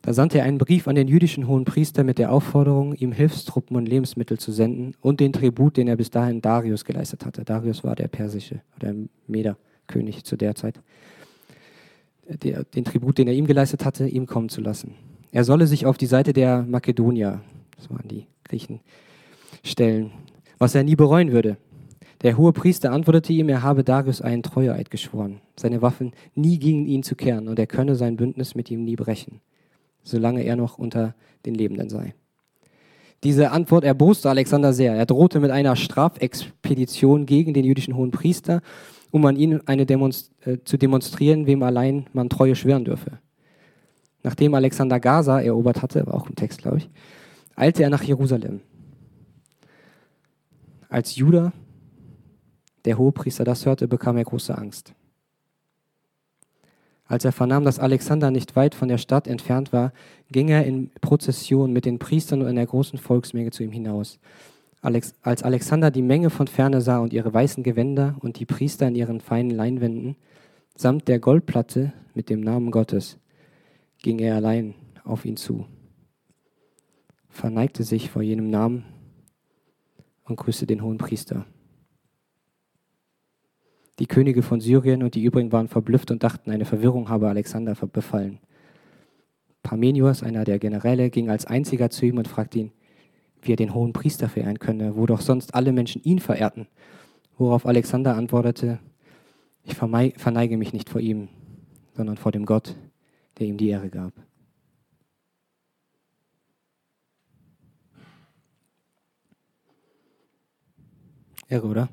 Da 0.03 0.13
sandte 0.13 0.39
er 0.39 0.45
einen 0.45 0.59
Brief 0.59 0.89
an 0.89 0.97
den 0.97 1.07
jüdischen 1.07 1.47
hohen 1.47 1.65
Priester 1.65 2.03
mit 2.03 2.19
der 2.19 2.33
Aufforderung, 2.33 2.93
ihm 2.95 3.13
Hilfstruppen 3.13 3.77
und 3.77 3.87
Lebensmittel 3.87 4.37
zu 4.37 4.51
senden 4.51 4.95
und 5.01 5.21
den 5.21 5.33
Tribut, 5.33 5.77
den 5.77 5.87
er 5.87 5.97
bis 5.97 6.11
dahin 6.11 6.43
Darius 6.43 6.85
geleistet 6.85 7.25
hatte. 7.25 7.45
Darius 7.45 7.85
war 7.85 7.95
der 7.95 8.09
persische 8.09 8.63
oder 8.77 8.95
Mederkönig 9.29 10.25
zu 10.25 10.37
der 10.37 10.57
Zeit. 10.57 10.81
Der, 12.29 12.65
den 12.65 12.85
Tribut, 12.85 13.19
den 13.19 13.29
er 13.29 13.35
ihm 13.35 13.47
geleistet 13.47 13.85
hatte, 13.85 14.09
ihm 14.09 14.27
kommen 14.27 14.49
zu 14.49 14.61
lassen. 14.61 14.97
Er 15.31 15.45
solle 15.45 15.69
sich 15.69 15.87
auf 15.87 15.99
die 15.99 16.07
Seite 16.07 16.33
der 16.33 16.63
Makedonier, 16.63 17.41
das 17.77 17.89
waren 17.89 18.09
die 18.09 18.27
Griechen, 18.43 18.81
stellen, 19.63 20.11
was 20.59 20.75
er 20.75 20.83
nie 20.83 20.97
bereuen 20.97 21.31
würde. 21.31 21.59
Der 22.23 22.37
hohe 22.37 22.53
Priester 22.53 22.91
antwortete 22.91 23.33
ihm, 23.33 23.49
er 23.49 23.63
habe 23.63 23.85
Darius 23.85 24.21
einen 24.21 24.43
Treueeid 24.43 24.91
geschworen, 24.91 25.41
seine 25.59 25.81
Waffen 25.81 26.13
nie 26.35 26.59
gegen 26.59 26.87
ihn 26.87 27.05
zu 27.05 27.15
kehren 27.15 27.47
und 27.47 27.59
er 27.61 27.67
könne 27.69 27.95
sein 27.95 28.17
Bündnis 28.17 28.57
mit 28.57 28.69
ihm 28.69 28.85
nie 28.85 28.97
brechen 28.97 29.41
solange 30.03 30.43
er 30.43 30.57
noch 30.57 30.79
unter 30.79 31.15
den 31.47 31.55
Lebenden 31.55 31.89
sei. 31.89 32.15
Diese 33.25 33.53
Antwort 33.53 33.85
erboste 33.85 34.29
Alexander 34.29 34.73
sehr. 34.73 34.95
Er 34.95 35.07
drohte 35.07 35.39
mit 35.39 35.51
einer 35.51 35.77
Strafexpedition 35.77 37.25
gegen 37.27 37.55
den 37.55 37.65
jüdischen 37.65 37.97
hohen 37.97 38.11
Priester, 38.11 38.63
um 39.13 39.25
an 39.27 39.37
ihn 39.37 39.61
Demonst 39.67 40.33
äh, 40.45 40.59
zu 40.65 40.77
demonstrieren, 40.77 41.47
wem 41.47 41.63
allein 41.63 42.07
man 42.13 42.29
Treue 42.29 42.57
schwören 42.57 42.85
dürfe. 42.85 43.19
Nachdem 44.25 44.55
Alexander 44.55 44.99
Gaza 44.99 45.41
erobert 45.41 45.83
hatte, 45.83 46.07
war 46.07 46.15
auch 46.15 46.29
im 46.29 46.35
Text, 46.35 46.63
glaube 46.63 46.79
ich, 46.79 46.91
eilte 47.55 47.83
er 47.83 47.91
nach 47.91 48.03
Jerusalem. 48.03 48.61
Als 50.89 51.17
Judah, 51.17 51.53
der 52.85 52.99
Hohepriester, 52.99 53.45
das 53.45 53.67
hörte, 53.67 53.89
bekam 53.89 54.17
er 54.17 54.25
große 54.25 54.57
Angst. 54.57 54.95
Als 57.13 57.27
er 57.27 57.33
vernahm, 57.33 57.67
dass 57.67 57.79
Alexander 57.79 58.31
nicht 58.31 58.57
weit 58.57 58.75
von 58.75 58.89
der 58.89 58.97
Stadt 58.97 59.29
entfernt 59.29 59.71
war, 59.71 59.93
ging 60.31 60.49
er 60.49 60.65
in 60.65 60.91
Prozession 61.03 61.71
mit 61.71 61.85
den 61.85 61.99
Priestern 61.99 62.41
und 62.41 62.47
einer 62.47 62.65
großen 62.65 62.99
Volksmenge 62.99 63.51
zu 63.51 63.63
ihm 63.63 63.71
hinaus. 63.71 64.19
Alex, 64.81 65.13
als 65.21 65.43
Alexander 65.43 65.91
die 65.91 66.01
Menge 66.01 66.31
von 66.31 66.47
ferne 66.47 66.81
sah 66.81 67.01
und 67.01 67.13
ihre 67.13 67.35
weißen 67.35 67.65
Gewänder 67.65 68.17
und 68.21 68.41
die 68.41 68.47
Priester 68.47 68.89
in 68.89 68.95
ihren 68.95 69.21
feinen 69.21 69.51
Leinwänden, 69.51 70.17
samt 70.75 71.07
der 71.07 71.19
Goldplatte 71.19 71.93
mit 72.15 72.31
dem 72.31 72.41
Namen 72.41 72.71
Gottes, 72.71 73.19
ging 73.99 74.19
er 74.19 74.37
allein 74.37 74.75
auf 75.05 75.27
ihn 75.27 75.37
zu, 75.37 75.67
verneigte 77.29 77.85
sich 77.85 78.09
vor 78.11 78.23
jenem 78.23 78.49
Namen 78.49 78.87
und 80.25 80.37
grüßte 80.37 80.67
den 80.67 80.83
hohen 80.83 80.97
Priester. 80.97 81.45
Die 83.99 84.07
Könige 84.07 84.43
von 84.43 84.61
Syrien 84.61 85.03
und 85.03 85.15
die 85.15 85.23
übrigen 85.23 85.53
waren 85.53 85.69
verblüfft 85.69 86.11
und 86.11 86.23
dachten, 86.23 86.51
eine 86.51 86.65
Verwirrung 86.65 87.09
habe 87.09 87.29
Alexander 87.29 87.75
befallen. 87.75 88.39
Parmenius, 89.63 90.23
einer 90.23 90.45
der 90.45 90.59
Generäle, 90.59 91.11
ging 91.11 91.31
als 91.31 91.47
einziger 91.47 91.91
zu 91.91 92.07
ihm 92.07 92.19
und 92.19 92.27
fragte 92.27 92.59
ihn, 92.59 92.73
wie 93.43 93.53
er 93.53 93.57
den 93.57 93.75
hohen 93.75 93.93
Priester 93.93 94.29
verehren 94.29 94.59
könne, 94.59 94.97
wo 94.97 95.07
doch 95.07 95.21
sonst 95.21 95.55
alle 95.55 95.73
Menschen 95.73 96.03
ihn 96.03 96.19
verehrten. 96.19 96.69
Worauf 97.39 97.67
Alexander 97.67 98.17
antwortete, 98.17 98.79
ich 99.65 99.75
verneige 99.75 100.57
mich 100.57 100.73
nicht 100.73 100.89
vor 100.89 101.01
ihm, 101.01 101.29
sondern 101.95 102.17
vor 102.17 102.33
dem 102.33 102.47
Gott, 102.47 102.75
der 103.39 103.47
ihm 103.47 103.57
die 103.57 103.69
Ehre 103.69 103.91
gab. 103.91 104.13
Irre, 111.49 111.67
oder? 111.67 111.89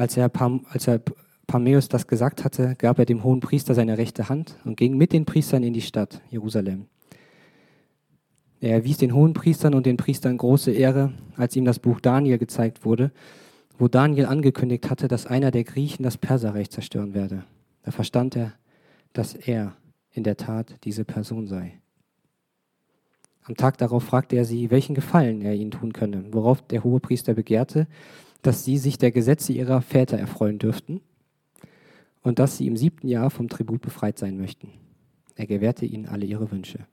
Als 0.00 0.16
er, 0.16 0.30
als 0.70 0.88
er 0.88 1.02
Parmeus 1.46 1.90
das 1.90 2.06
gesagt 2.06 2.42
hatte, 2.42 2.74
gab 2.78 2.98
er 2.98 3.04
dem 3.04 3.22
hohen 3.22 3.40
Priester 3.40 3.74
seine 3.74 3.98
rechte 3.98 4.30
Hand 4.30 4.56
und 4.64 4.78
ging 4.78 4.96
mit 4.96 5.12
den 5.12 5.26
Priestern 5.26 5.62
in 5.62 5.74
die 5.74 5.82
Stadt 5.82 6.22
Jerusalem. 6.30 6.86
Er 8.62 8.76
erwies 8.76 8.96
den 8.96 9.12
hohen 9.12 9.34
Priestern 9.34 9.74
und 9.74 9.84
den 9.84 9.98
Priestern 9.98 10.38
große 10.38 10.70
Ehre, 10.70 11.12
als 11.36 11.54
ihm 11.54 11.66
das 11.66 11.80
Buch 11.80 12.00
Daniel 12.00 12.38
gezeigt 12.38 12.86
wurde, 12.86 13.12
wo 13.78 13.88
Daniel 13.88 14.24
angekündigt 14.24 14.88
hatte, 14.88 15.06
dass 15.06 15.26
einer 15.26 15.50
der 15.50 15.64
Griechen 15.64 16.02
das 16.02 16.16
Perserreich 16.16 16.70
zerstören 16.70 17.12
werde. 17.12 17.44
Da 17.82 17.90
verstand 17.90 18.36
er, 18.36 18.54
dass 19.12 19.34
er 19.34 19.76
in 20.12 20.24
der 20.24 20.38
Tat 20.38 20.76
diese 20.84 21.04
Person 21.04 21.46
sei. 21.46 21.74
Am 23.42 23.54
Tag 23.54 23.76
darauf 23.76 24.04
fragte 24.04 24.36
er 24.36 24.46
sie, 24.46 24.70
welchen 24.70 24.94
Gefallen 24.94 25.42
er 25.42 25.52
ihnen 25.52 25.72
tun 25.72 25.92
könne, 25.92 26.24
worauf 26.30 26.62
der 26.62 26.84
hohe 26.84 27.00
Priester 27.00 27.34
begehrte, 27.34 27.86
dass 28.42 28.64
sie 28.64 28.78
sich 28.78 28.98
der 28.98 29.10
Gesetze 29.10 29.52
ihrer 29.52 29.82
Väter 29.82 30.18
erfreuen 30.18 30.58
dürften 30.58 31.00
und 32.22 32.38
dass 32.38 32.56
sie 32.56 32.66
im 32.66 32.76
siebten 32.76 33.08
Jahr 33.08 33.30
vom 33.30 33.48
Tribut 33.48 33.80
befreit 33.80 34.18
sein 34.18 34.36
möchten. 34.36 34.72
Er 35.34 35.46
gewährte 35.46 35.86
ihnen 35.86 36.06
alle 36.06 36.26
ihre 36.26 36.50
Wünsche. 36.50 36.86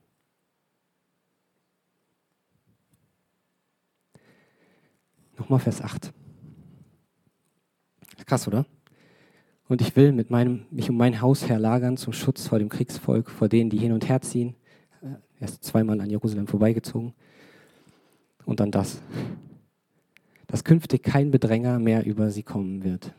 Nochmal 5.38 5.60
Vers 5.60 5.80
8. 5.82 6.12
Krass, 8.26 8.48
oder? 8.48 8.66
Und 9.68 9.80
ich 9.82 9.94
will 9.96 10.12
mit 10.12 10.30
meinem, 10.30 10.66
mich 10.70 10.90
um 10.90 10.96
mein 10.96 11.20
Haus 11.20 11.48
herlagern 11.48 11.96
zum 11.96 12.12
Schutz 12.12 12.46
vor 12.46 12.58
dem 12.58 12.68
Kriegsvolk, 12.68 13.30
vor 13.30 13.48
denen, 13.48 13.70
die 13.70 13.78
hin 13.78 13.92
und 13.92 14.08
her 14.08 14.20
ziehen. 14.20 14.56
Er 15.38 15.48
ist 15.48 15.62
zweimal 15.62 16.00
an 16.00 16.10
Jerusalem 16.10 16.46
vorbeigezogen. 16.46 17.14
Und 18.44 18.60
dann 18.60 18.70
das 18.70 19.02
dass 20.48 20.64
künftig 20.64 21.04
kein 21.04 21.30
Bedränger 21.30 21.78
mehr 21.78 22.04
über 22.04 22.30
sie 22.30 22.42
kommen 22.42 22.82
wird. 22.82 23.14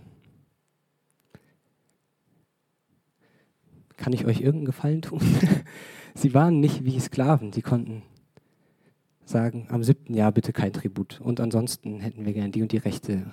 Kann 3.95 4.13
ich 4.13 4.25
euch 4.25 4.41
irgendeinen 4.41 4.65
Gefallen 4.65 5.01
tun? 5.01 5.21
sie 6.15 6.33
waren 6.33 6.59
nicht 6.59 6.83
wie 6.83 7.00
Sklaven, 7.00 7.53
sie 7.53 7.62
konnten 7.62 8.01
sagen, 9.24 9.67
am 9.69 9.83
siebten 9.83 10.15
Jahr 10.15 10.31
bitte 10.31 10.51
kein 10.51 10.74
Tribut 10.74 11.21
und 11.21 11.39
ansonsten 11.39 12.00
hätten 12.00 12.25
wir 12.25 12.33
gern 12.33 12.51
die 12.51 12.63
und 12.63 12.71
die 12.71 12.77
Rechte. 12.77 13.31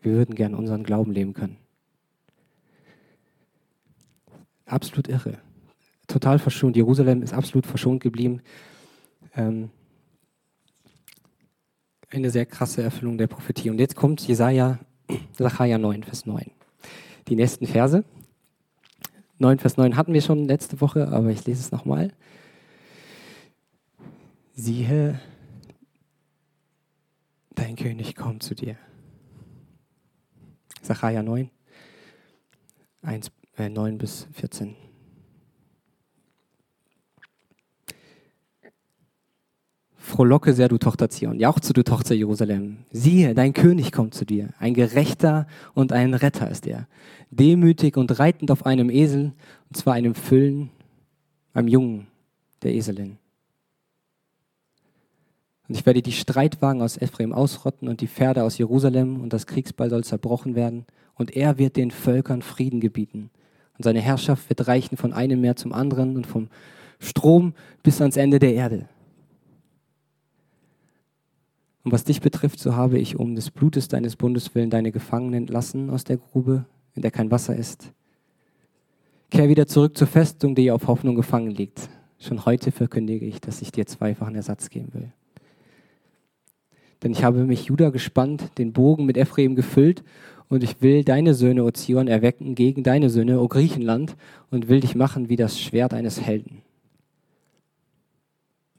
Wir 0.00 0.12
würden 0.12 0.36
gern 0.36 0.54
unseren 0.54 0.84
Glauben 0.84 1.12
leben 1.12 1.34
können. 1.34 1.56
Absolut 4.66 5.08
irre. 5.08 5.38
Total 6.06 6.38
verschont. 6.38 6.76
Jerusalem 6.76 7.22
ist 7.22 7.34
absolut 7.34 7.66
verschont 7.66 8.00
geblieben. 8.00 8.40
Ähm, 9.34 9.70
eine 12.10 12.30
sehr 12.30 12.46
krasse 12.46 12.82
Erfüllung 12.82 13.18
der 13.18 13.26
Prophetie. 13.26 13.70
Und 13.70 13.78
jetzt 13.78 13.96
kommt 13.96 14.26
Jesaja, 14.26 14.78
Sacharja 15.32 15.78
9, 15.78 16.04
Vers 16.04 16.26
9. 16.26 16.50
Die 17.28 17.36
nächsten 17.36 17.66
Verse. 17.66 18.04
9, 19.38 19.58
Vers 19.58 19.76
9 19.76 19.96
hatten 19.96 20.12
wir 20.12 20.22
schon 20.22 20.46
letzte 20.46 20.80
Woche, 20.80 21.08
aber 21.08 21.28
ich 21.30 21.44
lese 21.46 21.60
es 21.60 21.70
nochmal. 21.70 22.12
Siehe, 24.54 25.20
dein 27.54 27.76
König 27.76 28.16
kommt 28.16 28.42
zu 28.42 28.54
dir. 28.54 28.76
Sacharja 30.82 31.22
9, 31.22 31.50
1, 33.02 33.30
äh, 33.56 33.68
9 33.68 33.98
bis 33.98 34.26
14. 34.32 34.87
Frohlocke 40.08 40.54
sehr, 40.54 40.68
du 40.68 40.78
Tochter 40.78 41.10
Zion. 41.10 41.38
Jauchze, 41.38 41.74
du 41.74 41.84
Tochter 41.84 42.14
Jerusalem. 42.14 42.78
Siehe, 42.90 43.34
dein 43.34 43.52
König 43.52 43.92
kommt 43.92 44.14
zu 44.14 44.24
dir. 44.24 44.48
Ein 44.58 44.72
Gerechter 44.72 45.46
und 45.74 45.92
ein 45.92 46.14
Retter 46.14 46.50
ist 46.50 46.66
er. 46.66 46.88
Demütig 47.30 47.96
und 47.98 48.18
reitend 48.18 48.50
auf 48.50 48.64
einem 48.64 48.88
Esel, 48.88 49.32
und 49.68 49.76
zwar 49.76 49.94
einem 49.94 50.14
Füllen, 50.14 50.70
einem 51.52 51.68
Jungen 51.68 52.06
der 52.62 52.72
Eselin. 52.72 53.18
Und 55.68 55.76
ich 55.76 55.84
werde 55.84 56.00
die 56.00 56.12
Streitwagen 56.12 56.80
aus 56.80 56.96
Ephraim 56.96 57.34
ausrotten 57.34 57.86
und 57.86 58.00
die 58.00 58.08
Pferde 58.08 58.44
aus 58.44 58.56
Jerusalem, 58.56 59.20
und 59.20 59.34
das 59.34 59.46
Kriegsball 59.46 59.90
soll 59.90 60.04
zerbrochen 60.04 60.54
werden. 60.54 60.86
Und 61.16 61.36
er 61.36 61.58
wird 61.58 61.76
den 61.76 61.90
Völkern 61.90 62.40
Frieden 62.40 62.80
gebieten. 62.80 63.28
Und 63.76 63.84
seine 63.84 64.00
Herrschaft 64.00 64.48
wird 64.48 64.66
reichen 64.68 64.96
von 64.96 65.12
einem 65.12 65.42
Meer 65.42 65.56
zum 65.56 65.74
anderen 65.74 66.16
und 66.16 66.26
vom 66.26 66.48
Strom 66.98 67.52
bis 67.82 68.00
ans 68.00 68.16
Ende 68.16 68.38
der 68.38 68.54
Erde. 68.54 68.88
Und 71.88 71.92
was 71.92 72.04
dich 72.04 72.20
betrifft, 72.20 72.60
so 72.60 72.76
habe 72.76 72.98
ich 72.98 73.18
um 73.18 73.34
des 73.34 73.50
Blutes 73.50 73.88
deines 73.88 74.14
Bundes 74.14 74.54
willen 74.54 74.68
deine 74.68 74.92
Gefangenen 74.92 75.32
entlassen 75.32 75.88
aus 75.88 76.04
der 76.04 76.18
Grube, 76.18 76.66
in 76.94 77.00
der 77.00 77.10
kein 77.10 77.30
Wasser 77.30 77.56
ist. 77.56 77.94
Kehr 79.30 79.48
wieder 79.48 79.66
zurück 79.66 79.96
zur 79.96 80.06
Festung, 80.06 80.54
die 80.54 80.70
auf 80.70 80.86
Hoffnung 80.86 81.14
gefangen 81.14 81.50
liegt. 81.50 81.88
Schon 82.18 82.44
heute 82.44 82.72
verkündige 82.72 83.24
ich, 83.24 83.40
dass 83.40 83.62
ich 83.62 83.72
dir 83.72 83.86
zweifachen 83.86 84.34
Ersatz 84.34 84.68
geben 84.68 84.92
will. 84.92 85.12
Denn 87.02 87.12
ich 87.12 87.24
habe 87.24 87.44
mich 87.44 87.64
Juda 87.64 87.88
gespannt, 87.88 88.58
den 88.58 88.74
Bogen 88.74 89.06
mit 89.06 89.16
Ephraim 89.16 89.54
gefüllt, 89.54 90.04
und 90.50 90.62
ich 90.62 90.82
will 90.82 91.04
deine 91.04 91.32
Söhne, 91.32 91.64
O 91.64 91.70
Zion, 91.70 92.06
erwecken 92.06 92.54
gegen 92.54 92.82
deine 92.82 93.08
Söhne, 93.08 93.40
O 93.40 93.48
Griechenland, 93.48 94.14
und 94.50 94.68
will 94.68 94.80
dich 94.80 94.94
machen 94.94 95.30
wie 95.30 95.36
das 95.36 95.58
Schwert 95.58 95.94
eines 95.94 96.20
Helden. 96.20 96.60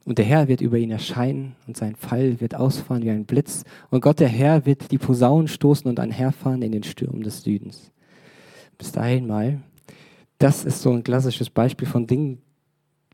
Und 0.10 0.18
der 0.18 0.26
Herr 0.26 0.48
wird 0.48 0.62
über 0.62 0.80
ihn 0.80 0.90
erscheinen 0.90 1.56
und 1.68 1.78
sein 1.78 1.96
Pfeil 1.96 2.42
wird 2.42 2.56
ausfahren 2.56 3.04
wie 3.04 3.12
ein 3.12 3.26
Blitz. 3.26 3.64
Und 3.92 4.02
Gott, 4.02 4.20
der 4.20 4.28
Herr, 4.28 4.66
wird 4.66 4.90
die 4.90 4.98
Posaunen 4.98 5.48
stoßen 5.48 5.88
und 5.88 6.00
einherfahren 6.00 6.64
in 6.64 6.72
den 6.72 6.82
Stürmen 6.82 7.22
des 7.22 7.44
Südens. 7.44 7.92
Bis 8.80 8.92
dahin 8.92 9.28
mal. 9.28 9.62
Das 10.40 10.66
ist 10.66 10.82
so 10.82 10.92
ein 10.92 11.04
klassisches 11.04 11.52
Beispiel 11.52 11.88
von 11.88 12.08
Dingen, 12.08 12.42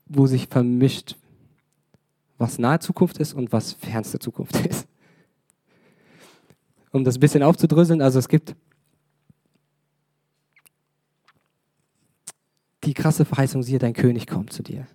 wo 0.05 0.25
sich 0.25 0.47
vermischt, 0.47 1.17
was 2.37 2.59
nahe 2.59 2.79
Zukunft 2.79 3.17
ist 3.17 3.33
und 3.33 3.51
was 3.51 3.73
fernste 3.73 4.17
Zukunft 4.17 4.65
ist. 4.65 4.87
Um 6.93 7.03
das 7.03 7.17
ein 7.17 7.19
bisschen 7.19 7.43
aufzudröseln, 7.43 8.01
also 8.01 8.19
es 8.19 8.29
gibt 8.29 8.55
die 12.85 12.93
krasse 12.93 13.25
Verheißung, 13.25 13.63
siehe, 13.63 13.79
dein 13.79 13.91
König 13.91 14.27
kommt 14.27 14.53
zu 14.53 14.63
dir. 14.63 14.87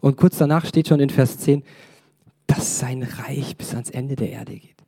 Und 0.00 0.16
kurz 0.16 0.38
danach 0.38 0.66
steht 0.66 0.88
schon 0.88 1.00
in 1.00 1.10
Vers 1.10 1.38
10, 1.38 1.62
dass 2.46 2.78
sein 2.78 3.02
Reich 3.02 3.56
bis 3.56 3.74
ans 3.74 3.90
Ende 3.90 4.16
der 4.16 4.30
Erde 4.30 4.54
geht. 4.54 4.78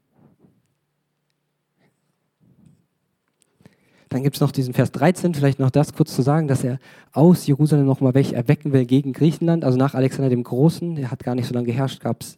Dann 4.09 4.25
gibt 4.25 4.37
es 4.37 4.41
noch 4.41 4.51
diesen 4.51 4.75
Vers 4.75 4.91
13, 4.91 5.35
vielleicht 5.35 5.61
noch 5.61 5.71
das 5.71 5.93
kurz 5.93 6.15
zu 6.15 6.23
sagen, 6.23 6.49
dass 6.49 6.65
er 6.65 6.81
aus 7.13 7.47
Jerusalem 7.47 7.87
nochmal 7.87 8.13
welche 8.13 8.35
erwecken 8.35 8.73
will 8.73 8.85
gegen 8.85 9.13
Griechenland. 9.13 9.65
Also 9.65 9.79
nach 9.79 9.95
Alexander 9.95 10.29
dem 10.29 10.43
Großen, 10.43 10.97
der 10.97 11.13
hat 11.13 11.23
gar 11.23 11.37
nicht 11.37 11.47
so 11.47 11.55
lange 11.55 11.67
geherrscht, 11.67 12.01
gab 12.01 12.23
es 12.23 12.37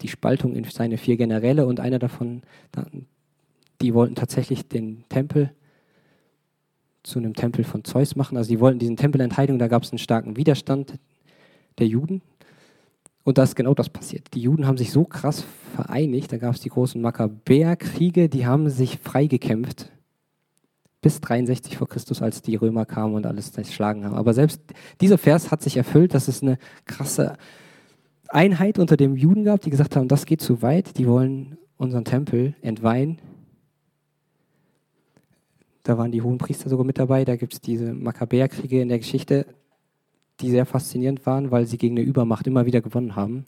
die 0.00 0.08
Spaltung 0.08 0.54
in 0.54 0.64
seine 0.64 0.98
vier 0.98 1.16
Generäle 1.16 1.66
und 1.66 1.80
einer 1.80 1.98
davon, 1.98 2.42
die 3.80 3.94
wollten 3.94 4.14
tatsächlich 4.14 4.68
den 4.68 5.04
Tempel 5.08 5.52
zu 7.02 7.18
einem 7.18 7.34
Tempel 7.34 7.64
von 7.64 7.82
Zeus 7.82 8.14
machen. 8.14 8.36
Also 8.36 8.50
die 8.50 8.60
wollten 8.60 8.78
diesen 8.78 8.96
Tempel 8.96 9.20
entheiligen, 9.20 9.58
da 9.58 9.66
gab 9.66 9.82
es 9.82 9.90
einen 9.90 9.98
starken 9.98 10.36
Widerstand 10.36 10.98
der 11.78 11.86
Juden. 11.86 12.22
Und 13.24 13.38
da 13.38 13.44
ist 13.44 13.54
genau 13.54 13.74
das 13.74 13.88
passiert. 13.88 14.34
Die 14.34 14.40
Juden 14.40 14.66
haben 14.66 14.78
sich 14.78 14.90
so 14.90 15.04
krass 15.04 15.44
vereinigt, 15.74 16.32
da 16.32 16.38
gab 16.38 16.54
es 16.54 16.60
die 16.60 16.68
großen 16.68 17.00
Makkabäerkriege, 17.00 18.28
die 18.28 18.46
haben 18.46 18.68
sich 18.68 18.98
freigekämpft 18.98 19.92
bis 21.02 21.20
63 21.20 21.76
vor 21.76 21.88
Christus, 21.88 22.22
als 22.22 22.42
die 22.42 22.54
Römer 22.54 22.86
kamen 22.86 23.14
und 23.14 23.26
alles 23.26 23.52
zerschlagen 23.52 24.04
haben. 24.04 24.14
Aber 24.14 24.34
selbst 24.34 24.60
dieser 25.00 25.18
Vers 25.18 25.50
hat 25.50 25.60
sich 25.60 25.76
erfüllt, 25.76 26.14
dass 26.14 26.28
es 26.28 26.42
eine 26.42 26.58
krasse 26.86 27.36
Einheit 28.28 28.78
unter 28.78 28.96
den 28.96 29.16
Juden 29.16 29.44
gab, 29.44 29.60
die 29.60 29.70
gesagt 29.70 29.96
haben, 29.96 30.08
das 30.08 30.26
geht 30.26 30.40
zu 30.40 30.62
weit, 30.62 30.96
die 30.98 31.06
wollen 31.06 31.58
unseren 31.76 32.04
Tempel 32.04 32.54
entweihen. 32.62 33.18
Da 35.82 35.98
waren 35.98 36.12
die 36.12 36.22
hohen 36.22 36.38
Priester 36.38 36.70
sogar 36.70 36.86
mit 36.86 36.98
dabei, 36.98 37.24
da 37.24 37.34
gibt 37.34 37.54
es 37.54 37.60
diese 37.60 37.92
Makkabäerkriege 37.92 38.80
in 38.80 38.88
der 38.88 38.98
Geschichte 38.98 39.46
die 40.40 40.50
sehr 40.50 40.66
faszinierend 40.66 41.24
waren, 41.26 41.50
weil 41.50 41.66
sie 41.66 41.78
gegen 41.78 41.96
eine 41.96 42.06
Übermacht 42.06 42.46
immer 42.46 42.66
wieder 42.66 42.80
gewonnen 42.80 43.16
haben. 43.16 43.46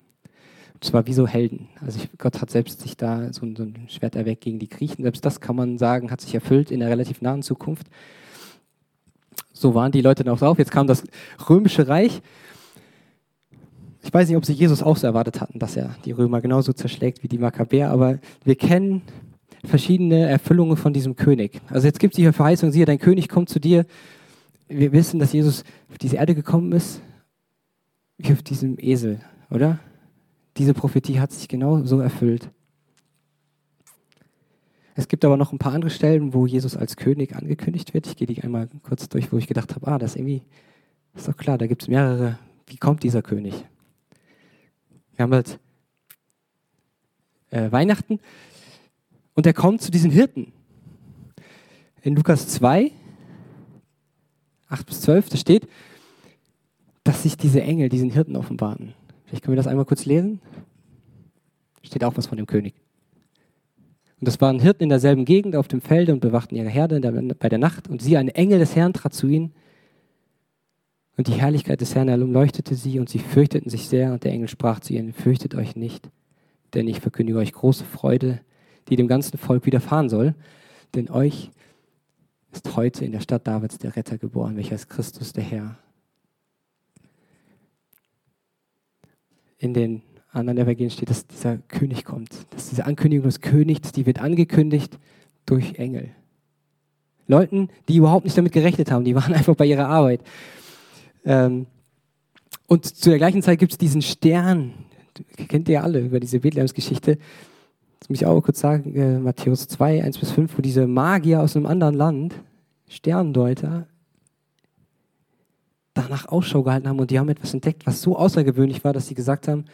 Und 0.74 0.84
zwar 0.84 1.06
wie 1.06 1.12
so 1.12 1.26
Helden. 1.26 1.68
Also 1.80 1.98
ich, 1.98 2.18
Gott 2.18 2.40
hat 2.40 2.50
selbst 2.50 2.80
sich 2.80 2.96
da 2.96 3.32
so, 3.32 3.46
so 3.56 3.62
ein 3.62 3.86
Schwert 3.88 4.16
erweckt 4.16 4.42
gegen 4.42 4.58
die 4.58 4.68
Griechen. 4.68 5.02
Selbst 5.02 5.24
das 5.24 5.40
kann 5.40 5.56
man 5.56 5.78
sagen, 5.78 6.10
hat 6.10 6.20
sich 6.20 6.34
erfüllt 6.34 6.70
in 6.70 6.80
der 6.80 6.90
relativ 6.90 7.22
nahen 7.22 7.42
Zukunft. 7.42 7.86
So 9.52 9.74
waren 9.74 9.92
die 9.92 10.02
Leute 10.02 10.24
dann 10.24 10.34
auch 10.34 10.38
drauf. 10.38 10.58
Jetzt 10.58 10.72
kam 10.72 10.86
das 10.86 11.04
römische 11.48 11.88
Reich. 11.88 12.20
Ich 14.02 14.12
weiß 14.12 14.28
nicht, 14.28 14.36
ob 14.36 14.44
sie 14.44 14.52
Jesus 14.52 14.82
auch 14.82 14.96
so 14.96 15.06
erwartet 15.06 15.40
hatten, 15.40 15.58
dass 15.58 15.76
er 15.76 15.96
die 16.04 16.12
Römer 16.12 16.40
genauso 16.42 16.72
zerschlägt 16.72 17.22
wie 17.22 17.28
die 17.28 17.38
Makkabäer, 17.38 17.90
aber 17.90 18.18
wir 18.44 18.54
kennen 18.54 19.02
verschiedene 19.64 20.28
Erfüllungen 20.28 20.76
von 20.76 20.92
diesem 20.92 21.16
König. 21.16 21.60
Also 21.70 21.86
jetzt 21.86 21.98
gibt 22.00 22.12
es 22.12 22.16
die 22.16 22.30
Verheißung, 22.30 22.70
siehe, 22.70 22.84
dein 22.84 22.98
König 22.98 23.30
kommt 23.30 23.48
zu 23.48 23.60
dir 23.60 23.86
wir 24.78 24.92
wissen, 24.92 25.18
dass 25.18 25.32
Jesus 25.32 25.64
auf 25.90 25.98
diese 25.98 26.16
Erde 26.16 26.34
gekommen 26.34 26.72
ist, 26.72 27.00
wie 28.18 28.32
auf 28.32 28.42
diesem 28.42 28.78
Esel, 28.78 29.20
oder? 29.50 29.78
Diese 30.56 30.74
Prophetie 30.74 31.18
hat 31.18 31.32
sich 31.32 31.48
genau 31.48 31.84
so 31.84 32.00
erfüllt. 32.00 32.50
Es 34.94 35.08
gibt 35.08 35.24
aber 35.24 35.36
noch 35.36 35.52
ein 35.52 35.58
paar 35.58 35.72
andere 35.72 35.90
Stellen, 35.90 36.32
wo 36.34 36.46
Jesus 36.46 36.76
als 36.76 36.96
König 36.96 37.34
angekündigt 37.34 37.94
wird. 37.94 38.06
Ich 38.06 38.16
gehe 38.16 38.28
die 38.28 38.42
einmal 38.42 38.68
kurz 38.84 39.08
durch, 39.08 39.32
wo 39.32 39.38
ich 39.38 39.48
gedacht 39.48 39.74
habe, 39.74 39.86
ah, 39.88 39.98
das 39.98 40.12
ist 40.12 40.16
irgendwie, 40.16 40.42
ist 41.14 41.26
doch 41.26 41.36
klar, 41.36 41.58
da 41.58 41.66
gibt 41.66 41.82
es 41.82 41.88
mehrere. 41.88 42.38
Wie 42.66 42.76
kommt 42.76 43.02
dieser 43.02 43.22
König? 43.22 43.64
Wir 45.16 45.24
haben 45.24 45.32
halt 45.32 45.58
äh, 47.50 47.72
Weihnachten 47.72 48.20
und 49.34 49.46
er 49.46 49.52
kommt 49.52 49.82
zu 49.82 49.90
diesen 49.90 50.12
Hirten. 50.12 50.52
In 52.02 52.14
Lukas 52.14 52.48
2 52.48 52.92
8 54.68 54.86
bis 54.86 55.00
12, 55.02 55.28
da 55.28 55.36
steht, 55.36 55.68
dass 57.04 57.22
sich 57.22 57.36
diese 57.36 57.62
Engel 57.62 57.88
diesen 57.88 58.10
Hirten 58.10 58.36
offenbaren. 58.36 58.94
Vielleicht 59.26 59.44
können 59.44 59.52
wir 59.52 59.62
das 59.62 59.66
einmal 59.66 59.84
kurz 59.84 60.04
lesen. 60.06 60.40
Steht 61.82 62.04
auch 62.04 62.16
was 62.16 62.26
von 62.26 62.38
dem 62.38 62.46
König. 62.46 62.74
Und 64.20 64.28
das 64.28 64.40
waren 64.40 64.58
Hirten 64.58 64.84
in 64.84 64.88
derselben 64.88 65.26
Gegend 65.26 65.54
auf 65.54 65.68
dem 65.68 65.82
Felde 65.82 66.12
und 66.12 66.20
bewachten 66.20 66.56
ihre 66.56 66.68
Herde 66.68 67.00
bei 67.38 67.48
der 67.48 67.58
Nacht. 67.58 67.88
Und 67.88 68.00
sie, 68.00 68.16
ein 68.16 68.28
Engel 68.28 68.58
des 68.58 68.74
Herrn, 68.74 68.94
trat 68.94 69.12
zu 69.12 69.26
ihnen. 69.26 69.52
Und 71.16 71.28
die 71.28 71.34
Herrlichkeit 71.34 71.80
des 71.80 71.94
Herrn 71.94 72.08
erleuchtete 72.08 72.74
sie 72.74 72.98
und 72.98 73.08
sie 73.08 73.18
fürchteten 73.18 73.70
sich 73.70 73.88
sehr. 73.88 74.12
Und 74.12 74.24
der 74.24 74.32
Engel 74.32 74.48
sprach 74.48 74.80
zu 74.80 74.94
ihnen, 74.94 75.12
fürchtet 75.12 75.54
euch 75.54 75.76
nicht, 75.76 76.08
denn 76.72 76.88
ich 76.88 77.00
verkündige 77.00 77.38
euch 77.38 77.52
große 77.52 77.84
Freude, 77.84 78.40
die 78.88 78.96
dem 78.96 79.08
ganzen 79.08 79.36
Volk 79.36 79.66
widerfahren 79.66 80.08
soll. 80.08 80.34
Denn 80.94 81.10
euch 81.10 81.50
ist 82.54 82.76
heute 82.76 83.04
in 83.04 83.12
der 83.12 83.20
Stadt 83.20 83.46
Davids 83.46 83.78
der 83.78 83.96
Retter 83.96 84.16
geboren, 84.16 84.56
welcher 84.56 84.76
ist 84.76 84.88
Christus 84.88 85.32
der 85.32 85.44
Herr. 85.44 85.76
In 89.58 89.74
den 89.74 90.02
anderen 90.30 90.58
Evangelien 90.58 90.90
steht, 90.90 91.10
dass 91.10 91.26
dieser 91.26 91.58
König 91.58 92.04
kommt, 92.04 92.30
dass 92.50 92.70
diese 92.70 92.86
Ankündigung 92.86 93.26
des 93.26 93.40
Königs, 93.40 93.92
die 93.92 94.06
wird 94.06 94.20
angekündigt 94.20 94.98
durch 95.46 95.74
Engel. 95.78 96.10
Leuten, 97.26 97.70
die 97.88 97.96
überhaupt 97.96 98.24
nicht 98.24 98.36
damit 98.36 98.52
gerechnet 98.52 98.90
haben, 98.90 99.04
die 99.04 99.14
waren 99.14 99.34
einfach 99.34 99.54
bei 99.54 99.66
ihrer 99.66 99.88
Arbeit. 99.88 100.20
Ähm, 101.24 101.66
und 102.66 102.84
zu 102.84 103.10
der 103.10 103.18
gleichen 103.18 103.42
Zeit 103.42 103.58
gibt 103.58 103.72
es 103.72 103.78
diesen 103.78 104.02
Stern, 104.02 104.74
kennt 105.48 105.68
ihr 105.68 105.82
alle 105.82 106.00
über 106.00 106.20
diese 106.20 106.40
Bethlehems-Geschichte, 106.40 107.16
das 107.16 107.24
muss 108.08 108.20
ich 108.20 108.26
auch 108.26 108.40
kurz 108.42 108.60
sagen, 108.60 108.94
äh, 108.94 109.18
Matthäus 109.18 109.66
2, 109.66 110.04
1 110.04 110.18
bis 110.18 110.30
5, 110.30 110.58
wo 110.58 110.62
diese 110.62 110.86
Magier 110.86 111.40
aus 111.40 111.56
einem 111.56 111.66
anderen 111.66 111.94
Land, 111.94 112.34
Sterndeuter, 112.86 113.86
danach 115.94 116.28
Ausschau 116.28 116.62
gehalten 116.62 116.88
haben 116.88 116.98
und 116.98 117.10
die 117.10 117.18
haben 117.18 117.28
etwas 117.28 117.54
entdeckt, 117.54 117.86
was 117.86 118.02
so 118.02 118.16
außergewöhnlich 118.16 118.84
war, 118.84 118.92
dass 118.92 119.08
sie 119.08 119.14
gesagt 119.14 119.48
haben, 119.48 119.64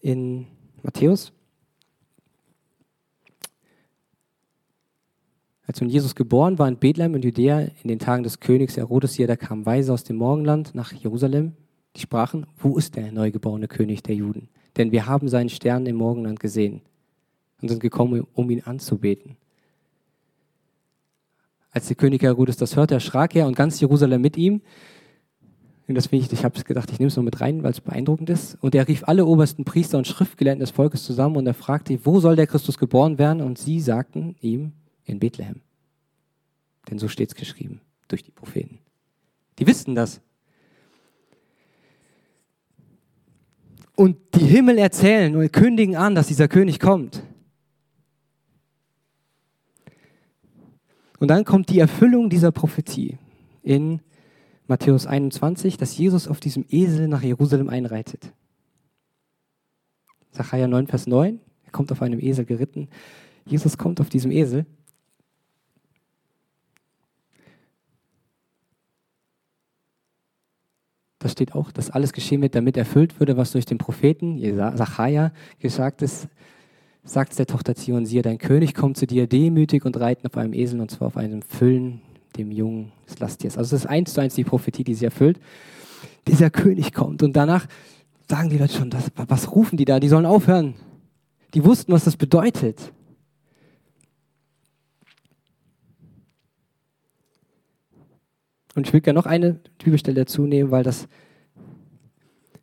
in 0.00 0.46
Matthäus, 0.82 1.32
als 5.66 5.80
nun 5.80 5.90
Jesus 5.90 6.14
geboren 6.14 6.58
war 6.58 6.68
in 6.68 6.78
Bethlehem 6.78 7.14
in 7.14 7.22
Judäa 7.22 7.60
in 7.60 7.88
den 7.88 7.98
Tagen 7.98 8.24
des 8.24 8.40
Königs 8.40 8.76
Herodes 8.76 9.14
hier, 9.14 9.26
da 9.26 9.36
kamen 9.36 9.64
Weise 9.64 9.92
aus 9.92 10.04
dem 10.04 10.16
Morgenland 10.16 10.74
nach 10.74 10.92
Jerusalem, 10.92 11.54
die 11.96 12.00
sprachen, 12.00 12.46
wo 12.58 12.76
ist 12.76 12.96
der 12.96 13.12
neugeborene 13.12 13.68
König 13.68 14.02
der 14.02 14.14
Juden? 14.14 14.48
Denn 14.76 14.92
wir 14.92 15.06
haben 15.06 15.28
seinen 15.28 15.48
Stern 15.48 15.86
im 15.86 15.96
Morgenland 15.96 16.40
gesehen 16.40 16.82
und 17.60 17.68
sind 17.68 17.80
gekommen, 17.80 18.26
um 18.34 18.50
ihn 18.50 18.62
anzubeten. 18.62 19.36
Als 21.70 21.86
der 21.86 21.96
König 21.96 22.22
Herodes 22.22 22.56
das 22.56 22.76
hörte, 22.76 22.94
erschrak 22.94 23.36
er 23.36 23.46
und 23.46 23.56
ganz 23.56 23.80
Jerusalem 23.80 24.20
mit 24.20 24.36
ihm. 24.36 24.62
Und 25.86 25.94
das 25.94 26.08
finde 26.08 26.26
ich, 26.26 26.32
ich 26.32 26.44
habe 26.44 26.62
gedacht, 26.62 26.90
ich 26.90 26.98
nehme 26.98 27.08
es 27.08 27.16
noch 27.16 27.22
mit 27.22 27.40
rein, 27.40 27.62
weil 27.62 27.70
es 27.70 27.80
beeindruckend 27.80 28.30
ist. 28.30 28.56
Und 28.60 28.74
er 28.74 28.86
rief 28.88 29.04
alle 29.06 29.24
obersten 29.24 29.64
Priester 29.64 29.96
und 29.96 30.06
Schriftgelehrten 30.06 30.60
des 30.60 30.70
Volkes 30.70 31.04
zusammen 31.04 31.36
und 31.36 31.46
er 31.46 31.54
fragte, 31.54 31.98
wo 32.04 32.20
soll 32.20 32.36
der 32.36 32.46
Christus 32.46 32.78
geboren 32.78 33.18
werden? 33.18 33.42
Und 33.42 33.58
sie 33.58 33.80
sagten 33.80 34.36
ihm, 34.40 34.72
in 35.04 35.18
Bethlehem. 35.18 35.60
Denn 36.90 36.98
so 36.98 37.08
steht 37.08 37.30
es 37.30 37.34
geschrieben 37.34 37.80
durch 38.08 38.22
die 38.22 38.30
Propheten. 38.30 38.78
Die 39.58 39.66
wussten 39.66 39.94
das. 39.94 40.20
Und 43.94 44.16
die 44.34 44.44
Himmel 44.44 44.78
erzählen 44.78 45.34
und 45.34 45.52
kündigen 45.52 45.96
an, 45.96 46.14
dass 46.14 46.28
dieser 46.28 46.46
König 46.46 46.78
kommt. 46.78 47.22
Und 51.18 51.28
dann 51.28 51.44
kommt 51.44 51.68
die 51.70 51.78
Erfüllung 51.78 52.30
dieser 52.30 52.52
Prophetie 52.52 53.18
in 53.62 54.00
Matthäus 54.66 55.06
21, 55.06 55.76
dass 55.76 55.96
Jesus 55.96 56.28
auf 56.28 56.40
diesem 56.40 56.64
Esel 56.68 57.08
nach 57.08 57.22
Jerusalem 57.22 57.68
einreitet. 57.68 58.32
Zachariah 60.30 60.68
9, 60.68 60.86
Vers 60.86 61.06
9, 61.06 61.40
er 61.64 61.72
kommt 61.72 61.90
auf 61.90 62.02
einem 62.02 62.20
Esel 62.20 62.44
geritten. 62.44 62.88
Jesus 63.46 63.78
kommt 63.78 64.00
auf 64.00 64.08
diesem 64.08 64.30
Esel. 64.30 64.66
Da 71.18 71.28
steht 71.28 71.54
auch, 71.54 71.72
dass 71.72 71.90
alles 71.90 72.12
geschehen 72.12 72.42
wird, 72.42 72.54
damit 72.54 72.76
erfüllt 72.76 73.18
würde, 73.18 73.36
was 73.36 73.52
durch 73.52 73.66
den 73.66 73.78
Propheten 73.78 74.38
Zachariah 74.76 75.32
gesagt 75.58 76.02
ist, 76.02 76.28
sagt 77.04 77.38
der 77.38 77.46
Tochter 77.46 77.74
Zion, 77.74 78.06
siehe, 78.06 78.22
dein 78.22 78.38
König 78.38 78.74
kommt 78.74 78.96
zu 78.96 79.06
dir 79.06 79.26
demütig 79.26 79.84
und 79.84 79.98
reiten 79.98 80.26
auf 80.26 80.36
einem 80.36 80.52
Esel 80.52 80.80
und 80.80 80.90
zwar 80.90 81.08
auf 81.08 81.16
einem 81.16 81.42
Füllen, 81.42 82.02
dem 82.36 82.50
Jungen 82.50 82.92
des 83.08 83.18
Lasttiers. 83.18 83.56
Also 83.56 83.74
das 83.74 83.84
ist 83.84 83.90
eins 83.90 84.14
zu 84.14 84.20
eins 84.20 84.34
die 84.34 84.44
Prophetie, 84.44 84.84
die 84.84 84.94
sie 84.94 85.06
erfüllt. 85.06 85.40
dieser 86.26 86.50
König 86.50 86.92
kommt. 86.92 87.22
Und 87.22 87.34
danach 87.34 87.66
sagen 88.28 88.50
die 88.50 88.58
Leute 88.58 88.74
schon, 88.74 88.90
das, 88.90 89.10
was 89.14 89.54
rufen 89.54 89.76
die 89.76 89.84
da? 89.84 89.98
Die 90.00 90.08
sollen 90.08 90.26
aufhören. 90.26 90.74
Die 91.54 91.64
wussten, 91.64 91.92
was 91.92 92.04
das 92.04 92.16
bedeutet. 92.16 92.92
Und 98.74 98.86
ich 98.86 98.92
will 98.92 99.00
gerne 99.00 99.18
noch 99.18 99.26
eine 99.26 99.60
Bibelstelle 99.82 100.20
dazu 100.20 100.42
nehmen, 100.42 100.70
weil 100.70 100.84
das, 100.84 101.08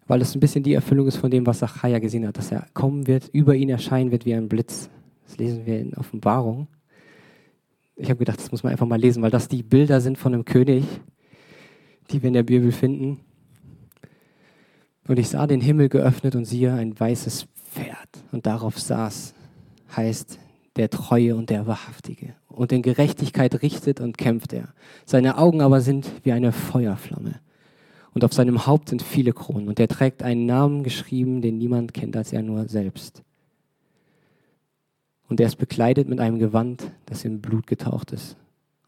weil 0.08 0.20
das 0.20 0.36
ein 0.36 0.39
bisschen 0.39 0.63
die 0.63 0.74
Erfüllung 0.74 1.08
ist 1.08 1.18
von 1.18 1.32
dem, 1.32 1.46
was 1.46 1.60
Zachariah 1.60 2.00
gesehen 2.00 2.28
hat, 2.28 2.38
dass 2.38 2.52
er 2.52 2.68
kommen 2.74 3.08
wird, 3.08 3.30
über 3.30 3.56
ihn 3.56 3.70
erscheinen 3.70 4.12
wird 4.12 4.26
wie 4.26 4.36
ein 4.36 4.48
Blitz. 4.48 4.89
Das 5.26 5.38
lesen 5.38 5.65
wir 5.65 5.80
in 5.80 5.96
Offenbarung. 5.96 6.68
Ich 7.96 8.10
habe 8.10 8.20
gedacht, 8.20 8.39
das 8.39 8.52
muss 8.52 8.63
man 8.63 8.72
einfach 8.72 8.86
mal 8.86 9.00
lesen, 9.00 9.24
weil 9.24 9.32
das 9.32 9.48
die 9.48 9.63
Bilder 9.63 10.02
sind 10.02 10.18
von 10.18 10.34
einem 10.34 10.46
König, 10.46 10.86
die 12.12 12.22
wir 12.22 12.28
in 12.28 12.34
der 12.34 12.44
Bibel 12.44 12.72
finden. 12.72 13.20
Und 15.08 15.18
ich 15.18 15.30
sah 15.30 15.48
den 15.48 15.62
Himmel 15.62 15.89
geöffnet 15.89 16.36
und 16.36 16.46
siehe 16.46 16.74
ein 16.74 17.00
weißes 17.00 17.48
Pferd 17.72 18.10
und 18.32 18.46
darauf 18.46 18.80
saß, 18.80 19.34
heißt 19.96 20.39
der 20.76 20.89
Treue 20.89 21.36
und 21.36 21.50
der 21.50 21.68
Wahrhaftige. 21.68 22.36
Und 22.48 22.72
in 22.72 22.82
Gerechtigkeit 22.82 23.62
richtet 23.62 24.02
und 24.02 24.18
kämpft 24.18 24.54
er. 24.54 24.74
Seine 25.06 25.38
Augen 25.38 25.62
aber 25.62 25.82
sind 25.82 26.10
wie 26.24 26.32
eine 26.32 26.52
Feuerflamme. 26.52 27.39
Und 28.15 28.23
auf 28.23 28.34
seinem 28.34 28.65
Haupt 28.65 28.89
sind 28.89 29.01
viele 29.01 29.34
Kronen. 29.34 29.67
Und 29.67 29.78
er 29.78 29.89
trägt 29.89 30.23
einen 30.23 30.45
Namen 30.45 30.84
geschrieben, 30.84 31.41
den 31.41 31.58
niemand 31.58 31.93
kennt 31.93 32.15
als 32.15 32.32
er 32.32 32.41
nur 32.41 32.67
selbst. 32.69 33.21
Und 35.28 35.41
er 35.41 35.47
ist 35.47 35.58
bekleidet 35.58 36.08
mit 36.08 36.21
einem 36.21 36.39
Gewand, 36.39 36.89
das 37.08 37.25
in 37.25 37.41
Blut 37.41 37.67
getaucht 37.67 38.13
ist. 38.13 38.38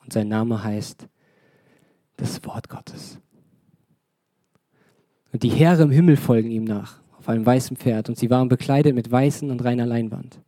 Und 0.02 0.14
sein 0.14 0.30
Name 0.30 0.64
heißt 0.64 1.08
das 2.16 2.44
Wort 2.46 2.70
Gottes. 2.70 3.20
Und 5.34 5.44
die 5.44 5.50
Heere 5.50 5.84
im 5.84 5.92
Himmel 5.92 6.16
folgen 6.16 6.50
ihm 6.50 6.64
nach, 6.64 7.02
auf 7.18 7.28
einem 7.28 7.46
weißen 7.46 7.76
Pferd. 7.76 8.08
Und 8.08 8.18
sie 8.18 8.30
waren 8.30 8.48
bekleidet 8.48 8.96
mit 8.96 9.12
weißen 9.12 9.52
und 9.52 9.62
reiner 9.62 9.86
Leinwand. 9.86 10.40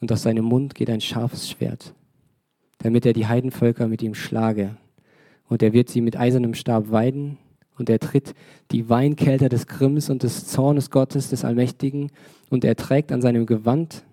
Und 0.00 0.12
aus 0.12 0.22
seinem 0.22 0.44
Mund 0.44 0.76
geht 0.76 0.90
ein 0.90 1.00
scharfes 1.00 1.50
Schwert, 1.50 1.92
damit 2.78 3.04
er 3.04 3.14
die 3.14 3.26
Heidenvölker 3.26 3.88
mit 3.88 4.00
ihm 4.00 4.14
schlage. 4.14 4.76
Und 5.48 5.62
er 5.62 5.72
wird 5.72 5.88
sie 5.88 6.00
mit 6.00 6.16
eisernem 6.16 6.54
Stab 6.54 6.90
weiden 6.90 7.38
und 7.78 7.88
er 7.88 7.98
tritt 7.98 8.34
die 8.70 8.88
Weinkelter 8.88 9.48
des 9.48 9.66
Grimms 9.66 10.10
und 10.10 10.22
des 10.22 10.46
Zornes 10.46 10.90
Gottes, 10.90 11.30
des 11.30 11.44
Allmächtigen, 11.44 12.10
und 12.50 12.64
er 12.64 12.76
trägt 12.76 13.12
an 13.12 13.22
seinem 13.22 13.46
Gewand 13.46 14.04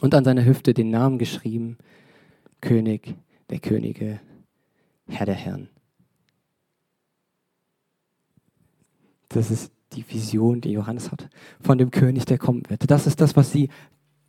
und 0.00 0.14
an 0.14 0.24
seiner 0.24 0.44
Hüfte 0.44 0.74
den 0.74 0.90
Namen 0.90 1.18
geschrieben, 1.18 1.78
König 2.60 3.14
der 3.50 3.60
Könige, 3.60 4.20
Herr 5.06 5.26
der 5.26 5.34
Herren. 5.34 5.68
Das 9.28 9.50
ist 9.50 9.72
die 9.92 10.04
Vision, 10.08 10.60
die 10.60 10.72
Johannes 10.72 11.10
hat 11.10 11.28
von 11.60 11.78
dem 11.78 11.90
König, 11.90 12.24
der 12.26 12.38
kommen 12.38 12.62
wird. 12.68 12.90
Das 12.90 13.06
ist 13.06 13.20
das, 13.20 13.36
was 13.36 13.52
sie 13.52 13.68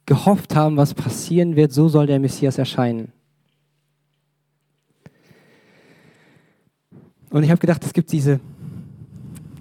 gehofft 0.06 0.56
haben, 0.56 0.78
was 0.78 0.94
passieren 0.94 1.56
wird. 1.56 1.72
So 1.72 1.90
soll 1.90 2.08
der 2.08 2.20
Messias 2.20 2.58
erscheinen. 2.58 3.12
Und 7.30 7.44
ich 7.44 7.52
habe 7.52 7.60
gedacht, 7.60 7.84
es 7.84 7.94
gibt 7.94 8.12
diese, 8.12 8.40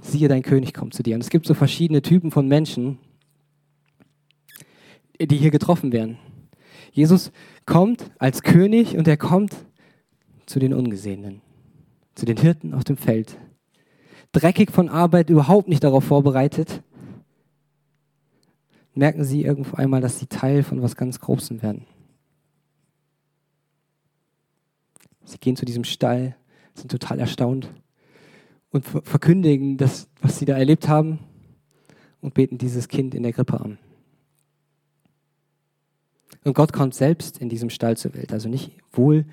siehe, 0.01 0.29
dein 0.29 0.43
König 0.43 0.73
kommt 0.73 0.95
zu 0.95 1.03
dir. 1.03 1.15
Und 1.15 1.21
es 1.21 1.31
gibt 1.31 1.47
so 1.47 1.55
verschiedene 1.55 2.03
Typen 2.03 2.31
von 2.31 2.49
Menschen, 2.49 2.99
die 5.21 5.37
hier 5.37 5.51
getroffen 5.51 5.93
werden. 5.93 6.19
Jesus 6.93 7.31
kommt 7.67 8.11
als 8.19 8.43
König 8.43 8.97
und 8.97 9.07
er 9.07 9.17
kommt 9.17 9.55
zu 10.47 10.59
den 10.59 10.73
Ungesehenen, 10.73 11.43
zu 12.15 12.25
den 12.25 12.39
Hirten 12.39 12.73
auf 12.73 12.85
dem 12.85 12.97
Feld. 12.97 13.37
Dreckig 14.33 14.71
von 14.73 14.89
Arbeit, 14.89 15.31
überhaupt 15.31 15.69
nicht 15.69 15.85
darauf 15.85 16.05
vorbereitet. 16.05 16.83
Merken 18.95 19.25
sie 19.25 19.43
irgendwo 19.43 19.77
einmal, 19.77 20.01
dass 20.01 20.19
sie 20.19 20.27
Teil 20.27 20.63
von 20.63 20.83
was 20.83 20.97
ganz 20.97 21.21
Großem 21.21 21.63
werden. 21.63 21.87
Sie 25.25 25.39
gehen 25.39 25.57
zu 25.57 25.67
diesem 25.67 25.85
Stall, 25.85 26.37
sind 26.79 26.91
total 26.91 27.19
erstaunt 27.21 27.71
und 28.71 28.85
verkündigen 28.85 29.77
das, 29.77 30.09
was 30.21 30.39
sie 30.39 30.45
da 30.45 30.57
erlebt 30.57 30.89
haben 30.89 31.21
und 32.21 32.35
beten 32.35 32.59
dieses 32.59 32.89
Kind 32.89 33.15
in 33.15 33.23
der 33.23 33.33
Grippe 33.33 33.61
an. 33.61 33.79
Und 36.45 36.55
Gott 36.55 36.73
kommt 36.73 36.95
selbst 36.95 37.39
in 37.39 37.49
diesem 37.49 37.71
Stall 37.71 37.97
zur 37.97 38.15
Welt, 38.15 38.33
also 38.33 38.49
nicht 38.49 38.73
wohl 38.93 39.27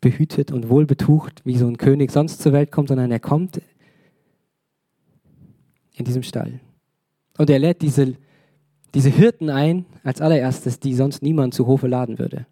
behütet 0.00 0.50
und 0.50 0.68
wohl 0.68 0.86
betucht, 0.86 1.42
wie 1.44 1.58
so 1.58 1.66
ein 1.66 1.76
König 1.76 2.10
sonst 2.10 2.40
zur 2.40 2.52
Welt 2.52 2.72
kommt, 2.72 2.88
sondern 2.88 3.10
er 3.10 3.20
kommt 3.20 3.60
in 5.94 6.04
diesem 6.04 6.22
Stall. 6.22 6.60
Und 7.36 7.50
er 7.50 7.58
lädt 7.58 7.82
diese, 7.82 8.14
diese 8.94 9.10
Hirten 9.10 9.50
ein, 9.50 9.84
als 10.02 10.20
allererstes, 10.20 10.80
die 10.80 10.94
sonst 10.94 11.22
niemand 11.22 11.54
zu 11.54 11.66
Hofe 11.66 11.86
laden 11.86 12.18
würde. 12.18 12.46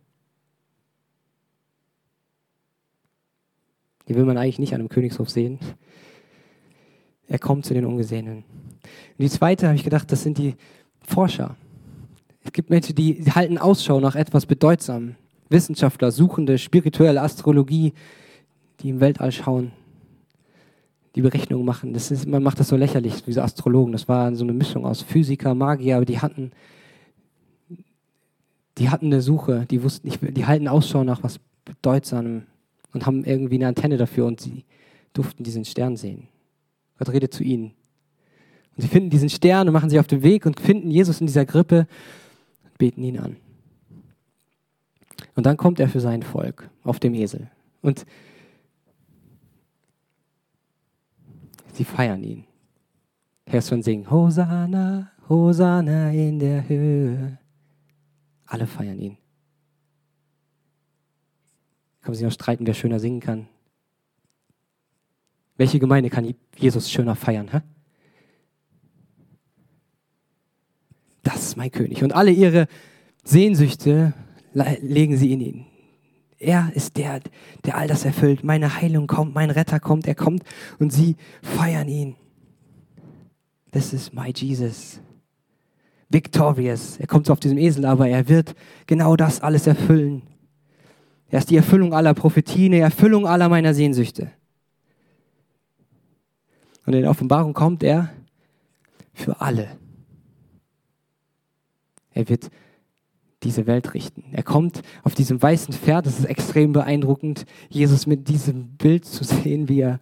Die 4.09 4.15
will 4.15 4.25
man 4.25 4.39
eigentlich 4.39 4.59
nicht 4.59 4.75
an 4.75 4.81
einem 4.81 4.89
Königshof 4.89 5.29
sehen. 5.29 5.59
Er 7.27 7.39
kommt 7.39 7.67
zu 7.67 7.75
den 7.75 7.85
Ungesehenen. 7.85 8.39
Und 8.39 8.45
die 9.19 9.29
zweite 9.29 9.67
habe 9.67 9.77
ich 9.77 9.85
gedacht, 9.85 10.11
das 10.11 10.23
sind 10.23 10.39
die 10.39 10.55
Forscher. 11.03 11.57
Es 12.43 12.53
gibt 12.53 12.71
Menschen, 12.71 12.95
die 12.95 13.23
halten 13.33 13.59
Ausschau 13.59 14.01
nach 14.01 14.17
etwas 14.17 14.47
Bedeutsamem. 14.47 15.17
Wissenschaftler, 15.51 16.11
Suchende, 16.11 16.59
spirituelle 16.59 17.23
Astrologie, 17.23 17.93
die 18.81 18.91
im 18.91 19.01
Weltall 19.01 19.33
schauen, 19.33 19.73
die 21.15 21.23
Berechnungen 21.23 21.65
machen. 21.65 21.93
Das 21.93 22.11
ist, 22.11 22.27
man 22.27 22.43
macht 22.43 22.61
das 22.61 22.69
so 22.69 22.77
lächerlich, 22.77 23.25
diese 23.25 23.43
Astrologen. 23.43 23.93
Das 23.93 24.09
war 24.09 24.35
so 24.35 24.45
eine 24.45 24.53
Mischung 24.53 24.87
aus 24.87 25.03
Physiker, 25.03 25.55
Magier, 25.55 25.97
aber 25.97 26.05
die 26.05 26.21
hatten, 26.21 26.53
die 28.79 28.91
hatten 28.91 29.07
eine 29.07 29.21
Suche, 29.21 29.67
die 29.71 29.83
wussten, 29.83 30.11
die 30.35 30.47
halten 30.47 30.69
Ausschau 30.69 31.05
nach 31.05 31.23
was 31.23 31.41
Bedeutsamem 31.65 32.45
und 32.93 33.07
haben 33.07 33.25
irgendwie 33.25 33.57
eine 33.57 33.69
Antenne 33.69 33.97
dafür 33.97 34.27
und 34.27 34.41
sie 34.41 34.65
durften 35.13 35.45
diesen 35.45 35.65
Stern 35.65 35.97
sehen. 35.97 36.29
Gott 36.99 37.11
redet 37.11 37.33
zu 37.33 37.43
ihnen. 37.43 37.73
Und 38.77 38.83
sie 38.83 38.89
finden 38.89 39.11
diesen 39.11 39.31
Stern 39.31 39.69
und 39.69 39.73
machen 39.73 39.91
sich 39.91 39.99
auf 39.99 40.07
den 40.07 40.23
Weg 40.23 40.47
und 40.47 40.61
finden 40.61 40.91
Jesus 40.91 41.21
in 41.21 41.27
dieser 41.27 41.45
Grippe 41.45 41.87
und 42.65 42.79
beten 42.79 43.03
ihn 43.03 43.19
an. 43.19 43.37
Und 45.35 45.47
dann 45.47 45.57
kommt 45.57 45.81
er 45.81 45.89
für 45.89 46.01
sein 46.01 46.23
Volk 46.23 46.71
auf 46.85 46.99
dem 46.99 47.15
Esel. 47.15 47.51
Und 47.83 48.07
sie 51.73 51.85
feiern 51.85 52.23
ihn. 52.23 52.45
Hörst 53.47 53.69
schon 53.69 53.83
singen, 53.83 54.11
Hosanna, 54.11 55.11
Hosanna 55.29 56.13
in 56.13 56.39
der 56.39 56.69
Höhe. 56.69 57.39
Alle 58.47 58.67
feiern 58.67 58.99
ihn. 58.99 59.17
Kann 62.09 62.13
man 62.13 62.17
sich 62.17 62.25
noch 62.25 62.33
streiten, 62.33 62.67
wer 62.67 62.73
schöner 62.73 63.01
singen 63.01 63.21
kann. 63.21 63.49
Welche 65.59 65.79
Gemeinde 65.79 66.09
kann 66.09 66.35
Jesus 66.57 66.91
schöner 66.91 67.15
feiern? 67.15 67.51
Hä? 67.53 67.61
Das 71.23 71.43
ist 71.43 71.59
mein 71.59 71.71
König. 71.71 72.03
Und 72.03 72.15
alle 72.15 72.31
ihre 72.31 72.67
Sehnsüchte 73.25 74.15
legen 74.55 75.19
sie 75.19 75.35
in 75.35 75.41
ihn. 75.43 75.67
Er 76.39 76.73
ist 76.75 76.97
der, 76.97 77.21
der 77.67 77.77
all 77.77 77.89
das 77.89 78.07
erfüllt. 78.07 78.43
Meine 78.43 78.81
Heilung 78.81 79.07
kommt, 79.07 79.35
mein 79.35 79.51
Retter 79.51 79.79
kommt, 79.79 80.07
er 80.07 80.15
kommt 80.15 80.45
und 80.79 80.91
sie 80.91 81.15
feiern 81.43 81.89
ihn. 81.89 82.17
This 83.71 83.93
is 83.93 84.15
my 84.15 84.33
Jesus. 84.35 84.99
Victorious. 86.09 86.97
Er 86.97 87.07
kommt 87.07 87.29
auf 87.29 87.39
diesem 87.39 87.59
Esel, 87.59 87.85
aber 87.85 88.09
er 88.09 88.31
wird 88.31 88.55
genau 88.87 89.15
das 89.15 89.43
alles 89.43 89.67
erfüllen. 89.67 90.23
Er 91.31 91.39
ist 91.41 91.51
die 91.51 91.57
Erfüllung 91.57 91.93
aller 91.93 92.15
Prophetien, 92.15 92.73
die 92.73 92.79
Erfüllung 92.79 93.27
aller 93.27 93.49
meiner 93.49 93.75
Sehnsüchte. 93.75 94.31
Und 96.87 96.95
in 96.95 97.03
der 97.03 97.11
Offenbarung 97.11 97.53
kommt 97.53 97.83
er 97.83 98.11
für 99.13 99.41
alle. 99.41 99.77
Er 102.13 102.29
wird 102.29 102.51
diese 103.43 103.67
Welt 103.67 103.95
richten. 103.95 104.25
Er 104.33 104.43
kommt 104.43 104.83
auf 105.05 105.15
diesem 105.15 105.41
weißen 105.41 105.75
Pferd, 105.75 106.07
das 106.07 106.19
ist 106.19 106.25
extrem 106.25 106.73
beeindruckend, 106.73 107.45
Jesus 107.69 108.07
mit 108.07 108.29
diesem 108.29 108.77
Bild 108.77 109.05
zu 109.05 109.23
sehen, 109.23 109.69
wie 109.69 109.81
er 109.81 110.01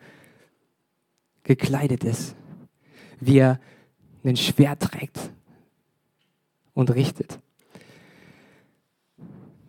gekleidet 1.43 2.05
ist, 2.05 2.35
wie 3.21 3.39
er 3.39 3.61
ein 4.25 4.37
Schwert 4.37 4.83
trägt 4.83 5.31
und 6.73 6.95
richtet. 6.95 7.41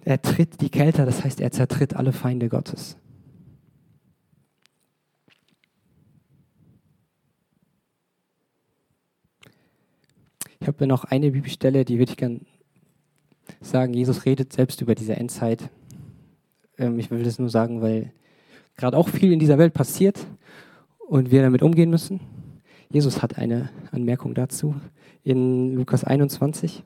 Er 0.08 0.22
tritt 0.22 0.62
die 0.62 0.70
Kelter, 0.70 1.06
das 1.06 1.26
heißt, 1.26 1.42
er 1.42 1.52
zertritt 1.52 1.94
alle 1.94 2.14
Feinde 2.14 2.48
Gottes. 2.48 2.96
Ich 10.62 10.66
habe 10.66 10.88
noch 10.88 11.04
eine 11.04 11.32
Bibelstelle, 11.32 11.84
die 11.84 12.00
würde 12.00 12.14
ich 12.14 12.18
gerne 12.18 12.40
sagen. 13.60 13.94
Jesus 13.94 14.24
redet 14.24 14.54
selbst 14.54 14.80
über 14.80 14.96
diese 14.96 15.18
Endzeit. 15.18 15.70
Ähm, 16.78 16.98
ich 17.00 17.12
will 17.12 17.24
das 17.24 17.38
nur 17.38 17.50
sagen, 17.50 17.82
weil 17.82 18.14
gerade 18.78 18.96
auch 18.96 19.10
viel 19.10 19.34
in 19.34 19.40
dieser 19.40 19.58
Welt 19.58 19.74
passiert 19.74 20.26
und 21.00 21.32
wir 21.32 21.42
damit 21.42 21.62
umgehen 21.62 21.90
müssen. 21.90 22.22
Jesus 22.90 23.22
hat 23.22 23.38
eine 23.38 23.72
Anmerkung 23.92 24.36
dazu 24.36 24.74
in 25.26 25.74
Lukas 25.74 26.06
21. 26.06 26.86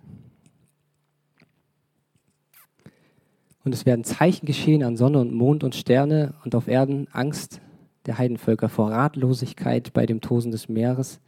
Und 3.64 3.74
es 3.74 3.86
werden 3.86 4.04
Zeichen 4.04 4.46
geschehen 4.46 4.84
an 4.84 4.98
Sonne 4.98 5.20
und 5.20 5.34
Mond 5.34 5.64
und 5.64 5.76
Sterne 5.76 6.34
und 6.44 6.56
auf 6.56 6.68
Erden 6.68 7.08
Angst 7.12 7.62
der 8.06 8.18
Heidenvölker 8.18 8.70
vor 8.70 8.92
Ratlosigkeit 8.92 9.94
bei 9.94 10.06
dem 10.06 10.22
Tosen 10.22 10.52
des 10.52 10.68
Meeres 10.68 11.20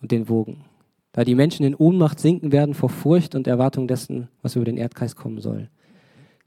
und 0.00 0.10
den 0.10 0.28
Wogen. 0.28 0.64
Da 1.12 1.24
die 1.24 1.34
Menschen 1.34 1.64
in 1.64 1.74
Ohnmacht 1.74 2.18
sinken 2.18 2.52
werden 2.52 2.74
vor 2.74 2.88
Furcht 2.88 3.34
und 3.34 3.46
Erwartung 3.46 3.86
dessen, 3.86 4.28
was 4.40 4.56
über 4.56 4.64
den 4.64 4.78
Erdkreis 4.78 5.14
kommen 5.14 5.40
soll. 5.40 5.68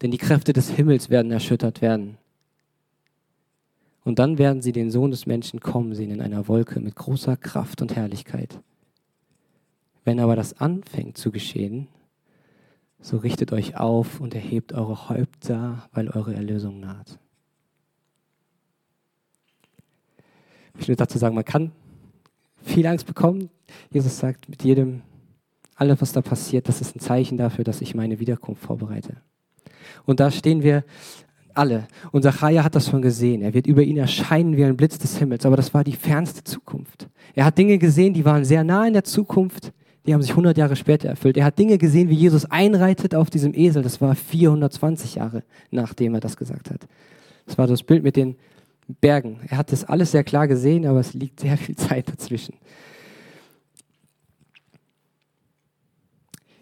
Denn 0.02 0.12
die 0.12 0.18
Kräfte 0.18 0.54
des 0.54 0.72
Himmels 0.72 1.10
werden 1.10 1.32
erschüttert 1.32 1.82
werden. 1.82 2.18
Und 4.04 4.20
dann 4.20 4.38
werden 4.38 4.62
sie 4.62 4.72
den 4.72 4.92
Sohn 4.92 5.12
des 5.12 5.26
Menschen 5.26 5.62
kommen 5.62 5.96
sehen 5.96 6.12
in 6.12 6.22
einer 6.22 6.48
Wolke 6.48 6.80
mit 6.80 6.96
großer 6.96 7.38
Kraft 7.38 7.82
und 7.82 7.96
Herrlichkeit. 7.96 8.60
Wenn 10.04 10.20
aber 10.20 10.36
das 10.36 10.60
anfängt 10.60 11.18
zu 11.18 11.32
geschehen, 11.32 11.88
so 13.06 13.18
richtet 13.18 13.54
euch 13.54 13.78
auf 13.78 14.20
und 14.20 14.34
erhebt 14.34 14.74
eure 14.74 15.10
Häupter, 15.10 15.88
weil 15.94 16.10
eure 16.10 16.34
Erlösung 16.34 16.80
naht. 16.80 17.20
Ich 20.80 20.88
will 20.88 20.96
dazu 20.96 21.20
sagen, 21.20 21.36
man 21.36 21.46
kann 21.46 21.72
viel 22.64 22.88
Angst 22.88 23.06
bekommen. 23.06 23.52
Jesus 23.92 24.18
sagt 24.18 24.50
mit 24.50 24.64
jedem, 24.64 25.04
alles, 25.76 26.02
was 26.02 26.14
da 26.14 26.22
passiert, 26.24 26.68
das 26.68 26.82
ist 26.82 26.96
ein 26.96 27.00
Zeichen 27.00 27.38
dafür, 27.38 27.64
dass 27.64 27.80
ich 27.80 27.94
meine 27.94 28.20
Wiederkunft 28.20 28.64
vorbereite. 28.64 29.18
Und 30.06 30.20
da 30.20 30.32
stehen 30.32 30.64
wir 30.64 30.84
alle. 31.54 31.88
Und 32.12 32.24
Zachariah 32.24 32.64
hat 32.64 32.74
das 32.74 32.90
schon 32.90 33.04
gesehen. 33.04 33.44
Er 33.44 33.54
wird 33.54 33.68
über 33.68 33.84
ihn 33.84 33.98
erscheinen 33.98 34.58
wie 34.58 34.66
ein 34.66 34.76
Blitz 34.76 34.98
des 34.98 35.18
Himmels. 35.18 35.46
Aber 35.46 35.58
das 35.58 35.76
war 35.76 35.84
die 35.84 35.96
fernste 35.96 36.44
Zukunft. 36.44 37.08
Er 37.36 37.46
hat 37.46 37.58
Dinge 37.60 37.78
gesehen, 37.78 38.16
die 38.16 38.26
waren 38.26 38.46
sehr 38.46 38.64
nah 38.64 38.88
in 38.88 38.94
der 38.94 39.04
Zukunft. 39.04 39.74
Die 40.06 40.14
haben 40.14 40.22
sich 40.22 40.32
100 40.32 40.58
Jahre 40.58 40.76
später 40.76 41.10
erfüllt. 41.10 41.38
Er 41.38 41.46
hat 41.46 41.58
Dinge 41.58 41.78
gesehen, 41.78 42.10
wie 42.10 42.16
Jesus 42.16 42.46
einreitet 42.46 43.16
auf 43.16 43.30
diesem 43.30 43.54
Esel. 43.56 43.82
Das 43.82 44.02
war 44.02 44.16
420 44.16 45.16
Jahre, 45.16 45.44
nachdem 45.72 46.14
er 46.14 46.20
das 46.20 46.38
gesagt 46.38 46.70
hat. 46.70 46.88
Das 47.46 47.58
war 47.58 47.68
das 47.68 47.84
Bild 47.84 48.04
mit 48.04 48.16
den 48.16 48.36
Bergen. 48.88 49.40
Er 49.48 49.58
hat 49.58 49.72
das 49.72 49.84
alles 49.84 50.12
sehr 50.12 50.24
klar 50.24 50.48
gesehen, 50.48 50.86
aber 50.86 51.00
es 51.00 51.14
liegt 51.14 51.40
sehr 51.40 51.58
viel 51.58 51.76
Zeit 51.76 52.10
dazwischen. 52.10 52.56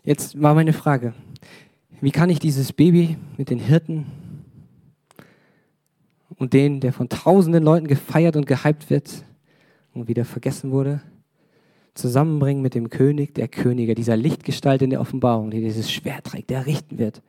Jetzt 0.04 0.42
war 0.42 0.54
meine 0.54 0.74
Frage, 0.74 1.14
wie 2.02 2.12
kann 2.12 2.30
ich 2.30 2.40
dieses 2.40 2.74
Baby 2.74 3.18
mit 3.38 3.50
den 3.50 3.60
Hirten 3.60 4.06
und 6.36 6.54
den, 6.54 6.82
der 6.82 6.92
von 6.92 7.08
tausenden 7.08 7.64
Leuten 7.64 7.88
gefeiert 7.88 8.36
und 8.36 8.46
gehypt 8.46 8.90
wird 8.90 9.24
und 9.94 10.08
wieder 10.08 10.26
vergessen 10.26 10.72
wurde, 10.72 11.02
zusammenbringen 11.94 12.64
mit 12.64 12.76
dem 12.76 12.90
König 12.90 13.36
der 13.36 13.48
Könige, 13.48 13.96
dieser 13.96 14.18
Lichtgestalt 14.18 14.82
in 14.82 14.90
der 14.90 15.02
Offenbarung, 15.02 15.52
die 15.52 15.62
dieses 15.62 15.92
Schwert 15.92 16.26
trägt, 16.26 16.50
der 16.50 16.66
richten 16.66 16.98
wird 16.98 17.22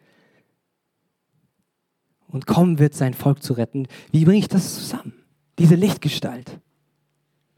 und 2.29 2.47
kommen 2.47 2.79
wird, 2.79 2.95
sein 2.95 3.15
Volk 3.15 3.43
zu 3.43 3.53
retten. 3.53 3.87
Wie 4.11 4.25
bringe 4.25 4.39
ich 4.39 4.49
das 4.49 4.75
zusammen? 4.75 5.13
Diese 5.59 5.77
Lichtgestalt, 5.77 6.59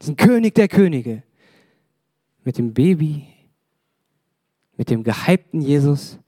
diesen 0.01 0.17
König 0.17 0.53
der 0.55 0.67
Könige 0.67 1.23
mit 2.43 2.57
dem 2.57 2.73
Baby, 2.73 3.25
mit 4.75 4.89
dem 4.89 5.03
gehypten 5.03 5.61
Jesus, 5.61 6.19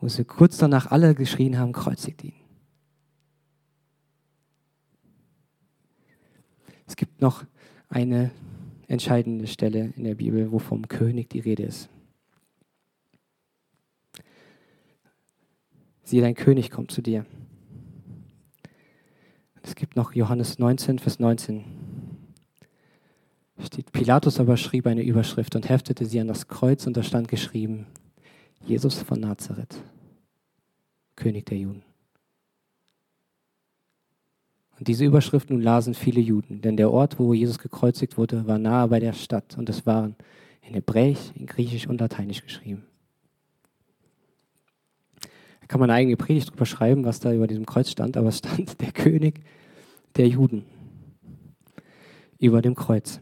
wo 0.00 0.08
sie 0.08 0.24
kurz 0.24 0.56
danach 0.56 0.90
alle 0.90 1.14
geschrien 1.14 1.58
haben, 1.58 1.72
kreuzigt 1.72 2.24
ihn. 2.24 2.32
Es 6.86 6.96
gibt 6.96 7.20
noch 7.20 7.44
eine 7.88 8.30
entscheidende 8.88 9.46
Stelle 9.46 9.92
in 9.96 10.04
der 10.04 10.14
Bibel, 10.14 10.52
wo 10.52 10.58
vom 10.58 10.88
König 10.88 11.28
die 11.30 11.40
Rede 11.40 11.64
ist. 11.64 11.88
Siehe, 16.04 16.22
dein 16.22 16.34
König 16.34 16.70
kommt 16.70 16.92
zu 16.92 17.02
dir. 17.02 17.26
Es 19.62 19.74
gibt 19.74 19.96
noch 19.96 20.14
Johannes 20.14 20.60
19, 20.60 21.00
Vers 21.00 21.18
19. 21.18 21.64
Steht, 23.58 23.90
Pilatus 23.90 24.38
aber 24.38 24.56
schrieb 24.56 24.86
eine 24.86 25.02
Überschrift 25.02 25.56
und 25.56 25.68
heftete 25.68 26.06
sie 26.06 26.20
an 26.20 26.28
das 26.28 26.46
Kreuz 26.46 26.86
und 26.86 26.96
da 26.96 27.02
stand 27.02 27.26
geschrieben, 27.26 27.86
Jesus 28.64 29.02
von 29.02 29.18
Nazareth, 29.18 29.82
König 31.16 31.46
der 31.46 31.58
Juden. 31.58 31.85
Und 34.78 34.88
diese 34.88 35.04
Überschrift 35.04 35.50
nun 35.50 35.62
lasen 35.62 35.94
viele 35.94 36.20
Juden, 36.20 36.60
denn 36.60 36.76
der 36.76 36.90
Ort, 36.90 37.18
wo 37.18 37.32
Jesus 37.32 37.58
gekreuzigt 37.58 38.18
wurde, 38.18 38.46
war 38.46 38.58
nahe 38.58 38.88
bei 38.88 39.00
der 39.00 39.14
Stadt 39.14 39.56
und 39.56 39.68
es 39.68 39.86
waren 39.86 40.16
in 40.60 40.74
Hebräisch, 40.74 41.32
in 41.34 41.46
Griechisch 41.46 41.86
und 41.86 42.00
Lateinisch 42.00 42.42
geschrieben. 42.42 42.84
Da 45.60 45.66
kann 45.68 45.80
man 45.80 45.90
eine 45.90 45.98
eigene 45.98 46.16
Predigt 46.16 46.50
drüber 46.50 46.66
schreiben, 46.66 47.04
was 47.04 47.20
da 47.20 47.32
über 47.32 47.46
diesem 47.46 47.64
Kreuz 47.64 47.90
stand, 47.90 48.16
aber 48.16 48.28
es 48.28 48.38
stand 48.38 48.80
der 48.80 48.92
König 48.92 49.40
der 50.16 50.28
Juden 50.28 50.64
über 52.38 52.60
dem 52.60 52.74
Kreuz. 52.74 53.20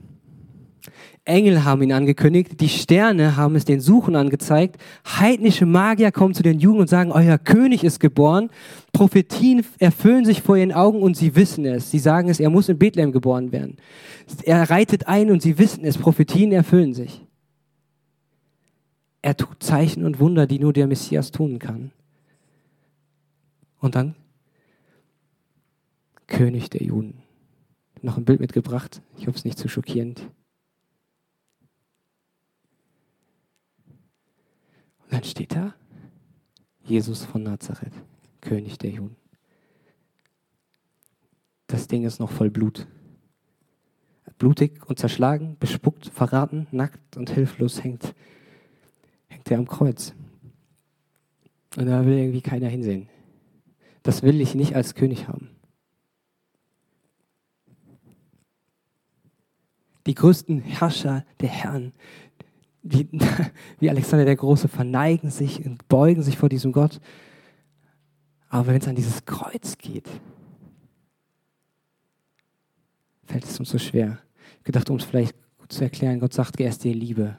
Engel 1.25 1.65
haben 1.65 1.83
ihn 1.83 1.93
angekündigt, 1.93 2.61
die 2.61 2.69
Sterne 2.69 3.37
haben 3.37 3.57
es 3.57 3.65
den 3.65 3.81
Suchen 3.81 4.17
angezeigt, 4.17 4.77
heidnische 5.07 5.65
Magier 5.65 6.13
kommen 6.13 6.35
zu 6.35 6.43
den 6.43 6.59
Juden 6.59 6.81
und 6.81 6.89
sagen, 6.89 7.13
euer 7.13 7.39
König 7.39 7.85
ist 7.85 7.99
geboren, 8.01 8.51
Prophetien 8.93 9.65
erfüllen 9.79 10.25
sich 10.25 10.43
vor 10.43 10.57
ihren 10.57 10.73
Augen 10.73 11.01
und 11.01 11.17
sie 11.17 11.35
wissen 11.35 11.65
es. 11.65 11.91
Sie 11.91 11.99
sagen 11.99 12.29
es, 12.29 12.41
er 12.41 12.51
muss 12.51 12.69
in 12.69 12.79
Bethlehem 12.79 13.13
geboren 13.13 13.53
werden. 13.53 13.77
Er 14.43 14.69
reitet 14.69 15.09
ein 15.09 15.31
und 15.31 15.41
sie 15.41 15.59
wissen 15.59 15.85
es, 15.85 15.97
Prophetien 15.97 16.53
erfüllen 16.53 16.93
sich. 16.93 17.25
Er 19.23 19.37
tut 19.37 19.63
Zeichen 19.63 20.05
und 20.05 20.21
Wunder, 20.21 20.47
die 20.47 20.59
nur 20.59 20.75
der 20.75 20.87
Messias 20.87 21.31
tun 21.31 21.59
kann. 21.59 21.93
Und 23.81 23.95
dann 23.95 24.15
König 26.27 26.69
der 26.69 26.83
Juden. 26.83 27.23
Noch 28.03 28.19
ein 28.19 28.25
Bild 28.27 28.41
mitgebracht. 28.41 29.01
Ich 29.17 29.27
hoffe, 29.27 29.39
es 29.39 29.45
nicht 29.47 29.59
zu 29.59 29.69
schockierend. 29.69 30.29
Dann 35.15 35.25
steht 35.25 35.55
da 35.55 35.75
Jesus 36.83 37.25
von 37.25 37.45
Nazareth, 37.45 37.93
König 38.41 38.79
der 38.79 38.91
Juden. 38.91 39.17
Das 41.69 41.87
Ding 41.87 42.05
ist 42.05 42.19
noch 42.19 42.31
voll 42.31 42.51
Blut. 42.51 42.87
Blutig 44.39 44.85
und 44.89 44.99
zerschlagen, 44.99 45.57
bespuckt, 45.59 46.07
verraten, 46.07 46.67
nackt 46.73 47.17
und 47.17 47.31
hilflos 47.31 47.85
hängt, 47.85 48.15
hängt 49.29 49.51
er 49.51 49.59
am 49.59 49.69
Kreuz. 49.69 50.13
Und 51.77 51.87
da 51.87 52.05
will 52.05 52.19
irgendwie 52.19 52.43
keiner 52.43 52.69
hinsehen. 52.69 53.09
Das 54.03 54.23
will 54.23 54.41
ich 54.41 54.55
nicht 54.55 54.75
als 54.75 54.95
König 54.95 55.29
haben. 55.29 55.51
Die 60.07 60.15
größten 60.15 60.61
Herrscher 60.61 61.25
der 61.41 61.49
Herren, 61.49 61.93
wie, 62.85 63.09
wie 63.81 63.91
Alexander 63.91 64.25
der 64.25 64.37
Große, 64.37 64.69
verneigen 64.69 65.31
sich 65.31 65.65
und 65.65 65.89
beugen 65.89 66.23
sich 66.23 66.39
vor 66.39 66.49
diesem 66.49 66.71
Gott. 66.71 67.01
Aber 68.49 68.69
wenn 68.69 68.77
es 68.77 68.87
an 68.87 68.95
dieses 68.95 69.25
Kreuz 69.25 69.77
geht, 69.79 70.09
fällt 73.25 73.45
es 73.45 73.59
uns 73.59 73.71
so 73.71 73.79
schwer. 73.79 74.21
Ich 74.59 74.65
gedacht, 74.65 74.89
um 74.91 74.97
es 74.97 75.05
vielleicht 75.05 75.35
gut 75.59 75.73
zu 75.73 75.83
erklären, 75.83 76.21
Gott 76.21 76.35
sagt, 76.35 76.61
er 76.61 76.69
ist 76.69 76.85
dir 76.85 76.95
Liebe. 76.95 77.39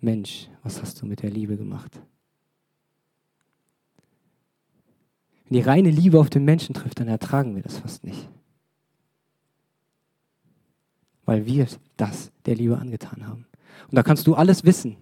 Mensch, 0.00 0.48
was 0.64 0.82
hast 0.82 1.00
du 1.00 1.06
mit 1.06 1.22
der 1.22 1.30
Liebe 1.30 1.56
gemacht? 1.56 2.00
Wenn 5.44 5.58
die 5.58 5.60
reine 5.60 5.90
Liebe 5.90 6.18
auf 6.18 6.30
den 6.30 6.44
Menschen 6.44 6.74
trifft, 6.74 6.98
dann 6.98 7.08
ertragen 7.08 7.54
wir 7.54 7.62
das 7.62 7.78
fast 7.78 8.02
nicht 8.02 8.28
weil 11.32 11.46
wir 11.46 11.66
das 11.96 12.30
der 12.44 12.54
Liebe 12.54 12.76
angetan 12.76 13.26
haben. 13.26 13.46
Und 13.88 13.96
da 13.96 14.02
kannst 14.02 14.26
du 14.26 14.34
alles 14.34 14.64
wissen. 14.64 14.96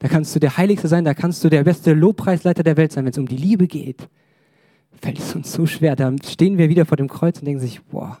Da 0.00 0.08
kannst 0.08 0.34
du 0.34 0.40
der 0.40 0.56
Heiligste 0.56 0.88
sein, 0.88 1.04
da 1.04 1.14
kannst 1.14 1.44
du 1.44 1.48
der 1.48 1.62
beste 1.62 1.92
Lobpreisleiter 1.92 2.64
der 2.64 2.76
Welt 2.76 2.90
sein. 2.90 3.04
Wenn 3.04 3.12
es 3.12 3.18
um 3.18 3.28
die 3.28 3.36
Liebe 3.36 3.68
geht, 3.68 4.08
fällt 5.00 5.20
es 5.20 5.32
uns 5.36 5.52
so 5.52 5.66
schwer. 5.66 5.94
Da 5.94 6.12
stehen 6.24 6.58
wir 6.58 6.68
wieder 6.68 6.84
vor 6.84 6.96
dem 6.96 7.06
Kreuz 7.06 7.38
und 7.38 7.44
denken 7.44 7.60
sich, 7.60 7.80
boah, 7.84 8.18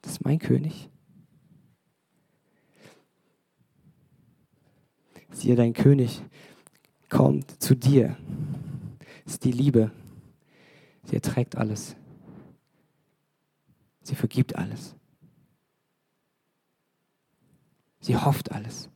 das 0.00 0.12
ist 0.12 0.24
mein 0.24 0.38
König. 0.38 0.88
Siehe, 5.30 5.56
dein 5.56 5.74
König 5.74 6.22
kommt 7.10 7.62
zu 7.62 7.74
dir. 7.74 8.16
Das 9.24 9.34
ist 9.34 9.44
die 9.44 9.52
Liebe. 9.52 9.90
Sie 11.04 11.16
erträgt 11.16 11.58
alles. 11.58 11.96
Sie 14.04 14.14
vergibt 14.14 14.54
alles. 14.54 14.94
Sie 18.00 18.14
hofft 18.16 18.52
alles. 18.52 18.90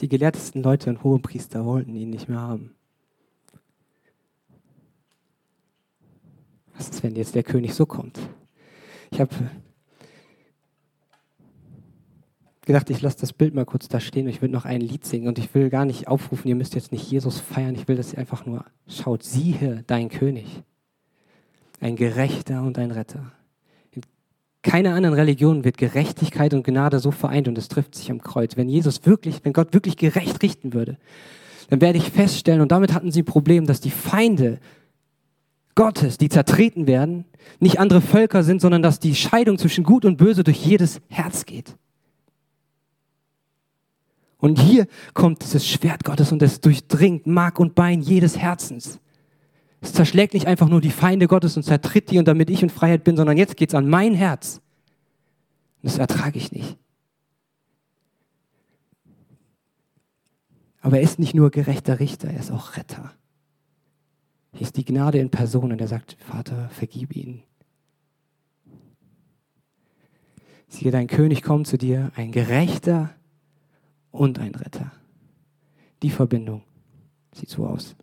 Die 0.00 0.08
gelehrtesten 0.08 0.62
Leute 0.62 0.88
und 0.88 1.02
Hohepriester 1.02 1.66
wollten 1.66 1.94
ihn 1.96 2.10
nicht 2.10 2.28
mehr 2.28 2.40
haben. 2.40 2.74
Was 6.74 6.88
ist, 6.88 7.02
wenn 7.02 7.14
jetzt 7.14 7.34
der 7.34 7.42
König 7.42 7.74
so 7.74 7.84
kommt? 7.84 8.18
Ich 9.10 9.20
habe 9.20 9.34
gedacht, 12.66 12.90
ich 12.90 13.00
lasse 13.00 13.20
das 13.20 13.32
Bild 13.32 13.54
mal 13.54 13.64
kurz 13.64 13.88
da 13.88 14.00
stehen 14.00 14.24
und 14.24 14.30
ich 14.30 14.42
will 14.42 14.48
noch 14.48 14.64
ein 14.64 14.80
Lied 14.80 15.04
singen 15.04 15.28
und 15.28 15.38
ich 15.38 15.54
will 15.54 15.70
gar 15.70 15.84
nicht 15.84 16.08
aufrufen, 16.08 16.48
ihr 16.48 16.56
müsst 16.56 16.74
jetzt 16.74 16.92
nicht 16.92 17.10
Jesus 17.10 17.38
feiern, 17.38 17.74
ich 17.74 17.88
will, 17.88 17.96
dass 17.96 18.12
ihr 18.12 18.18
einfach 18.18 18.44
nur 18.44 18.64
schaut, 18.88 19.22
siehe 19.22 19.84
dein 19.86 20.08
König, 20.08 20.62
ein 21.80 21.96
Gerechter 21.96 22.62
und 22.62 22.78
ein 22.78 22.90
Retter. 22.90 23.32
In 23.92 24.02
keiner 24.62 24.94
anderen 24.94 25.14
Religion 25.14 25.64
wird 25.64 25.78
Gerechtigkeit 25.78 26.54
und 26.54 26.64
Gnade 26.64 26.98
so 26.98 27.12
vereint 27.12 27.46
und 27.46 27.56
es 27.56 27.68
trifft 27.68 27.94
sich 27.94 28.10
am 28.10 28.20
Kreuz. 28.20 28.56
Wenn 28.56 28.68
Jesus 28.68 29.06
wirklich, 29.06 29.44
wenn 29.44 29.52
Gott 29.52 29.72
wirklich 29.72 29.96
gerecht 29.96 30.42
richten 30.42 30.74
würde, 30.74 30.98
dann 31.70 31.80
werde 31.80 31.98
ich 31.98 32.10
feststellen, 32.10 32.60
und 32.60 32.72
damit 32.72 32.92
hatten 32.92 33.10
sie 33.12 33.22
ein 33.22 33.26
Problem, 33.26 33.66
dass 33.66 33.80
die 33.80 33.90
Feinde 33.90 34.58
Gottes, 35.76 36.18
die 36.18 36.28
zertreten 36.28 36.88
werden, 36.88 37.26
nicht 37.60 37.78
andere 37.78 38.00
Völker 38.00 38.42
sind, 38.42 38.60
sondern 38.60 38.82
dass 38.82 38.98
die 38.98 39.14
Scheidung 39.14 39.58
zwischen 39.58 39.84
Gut 39.84 40.04
und 40.04 40.16
Böse 40.16 40.42
durch 40.42 40.64
jedes 40.64 41.00
Herz 41.08 41.46
geht. 41.46 41.76
Und 44.38 44.58
hier 44.58 44.86
kommt 45.14 45.42
dieses 45.42 45.66
Schwert 45.66 46.04
Gottes 46.04 46.32
und 46.32 46.42
es 46.42 46.60
durchdringt 46.60 47.26
Mark 47.26 47.60
und 47.60 47.74
Bein 47.74 48.00
jedes 48.00 48.36
Herzens. 48.38 49.00
Es 49.80 49.92
zerschlägt 49.92 50.34
nicht 50.34 50.46
einfach 50.46 50.68
nur 50.68 50.80
die 50.80 50.90
Feinde 50.90 51.28
Gottes 51.28 51.56
und 51.56 51.62
zertritt 51.62 52.10
die 52.10 52.18
und 52.18 52.26
damit 52.26 52.50
ich 52.50 52.62
in 52.62 52.70
Freiheit 52.70 53.04
bin, 53.04 53.16
sondern 53.16 53.36
jetzt 53.36 53.56
geht 53.56 53.70
es 53.70 53.74
an 53.74 53.88
mein 53.88 54.14
Herz. 54.14 54.60
Das 55.82 55.98
ertrage 55.98 56.38
ich 56.38 56.52
nicht. 56.52 56.76
Aber 60.80 60.96
er 60.96 61.02
ist 61.02 61.18
nicht 61.18 61.34
nur 61.34 61.50
gerechter 61.50 62.00
Richter, 62.00 62.28
er 62.28 62.40
ist 62.40 62.50
auch 62.50 62.76
Retter. 62.76 63.12
Ist 64.58 64.76
die 64.76 64.84
Gnade 64.84 65.18
in 65.18 65.30
Person 65.30 65.72
und 65.72 65.80
er 65.80 65.88
sagt, 65.88 66.16
Vater, 66.18 66.68
vergib 66.70 67.14
ihnen. 67.14 67.42
Siehe, 70.68 70.90
dein 70.90 71.06
König 71.06 71.42
kommt 71.42 71.66
zu 71.66 71.78
dir, 71.78 72.10
ein 72.16 72.32
Gerechter 72.32 73.14
und 74.10 74.38
ein 74.38 74.54
Retter. 74.54 74.92
Die 76.02 76.10
Verbindung 76.10 76.62
sieht 77.32 77.50
so 77.50 77.66
aus. 77.66 77.96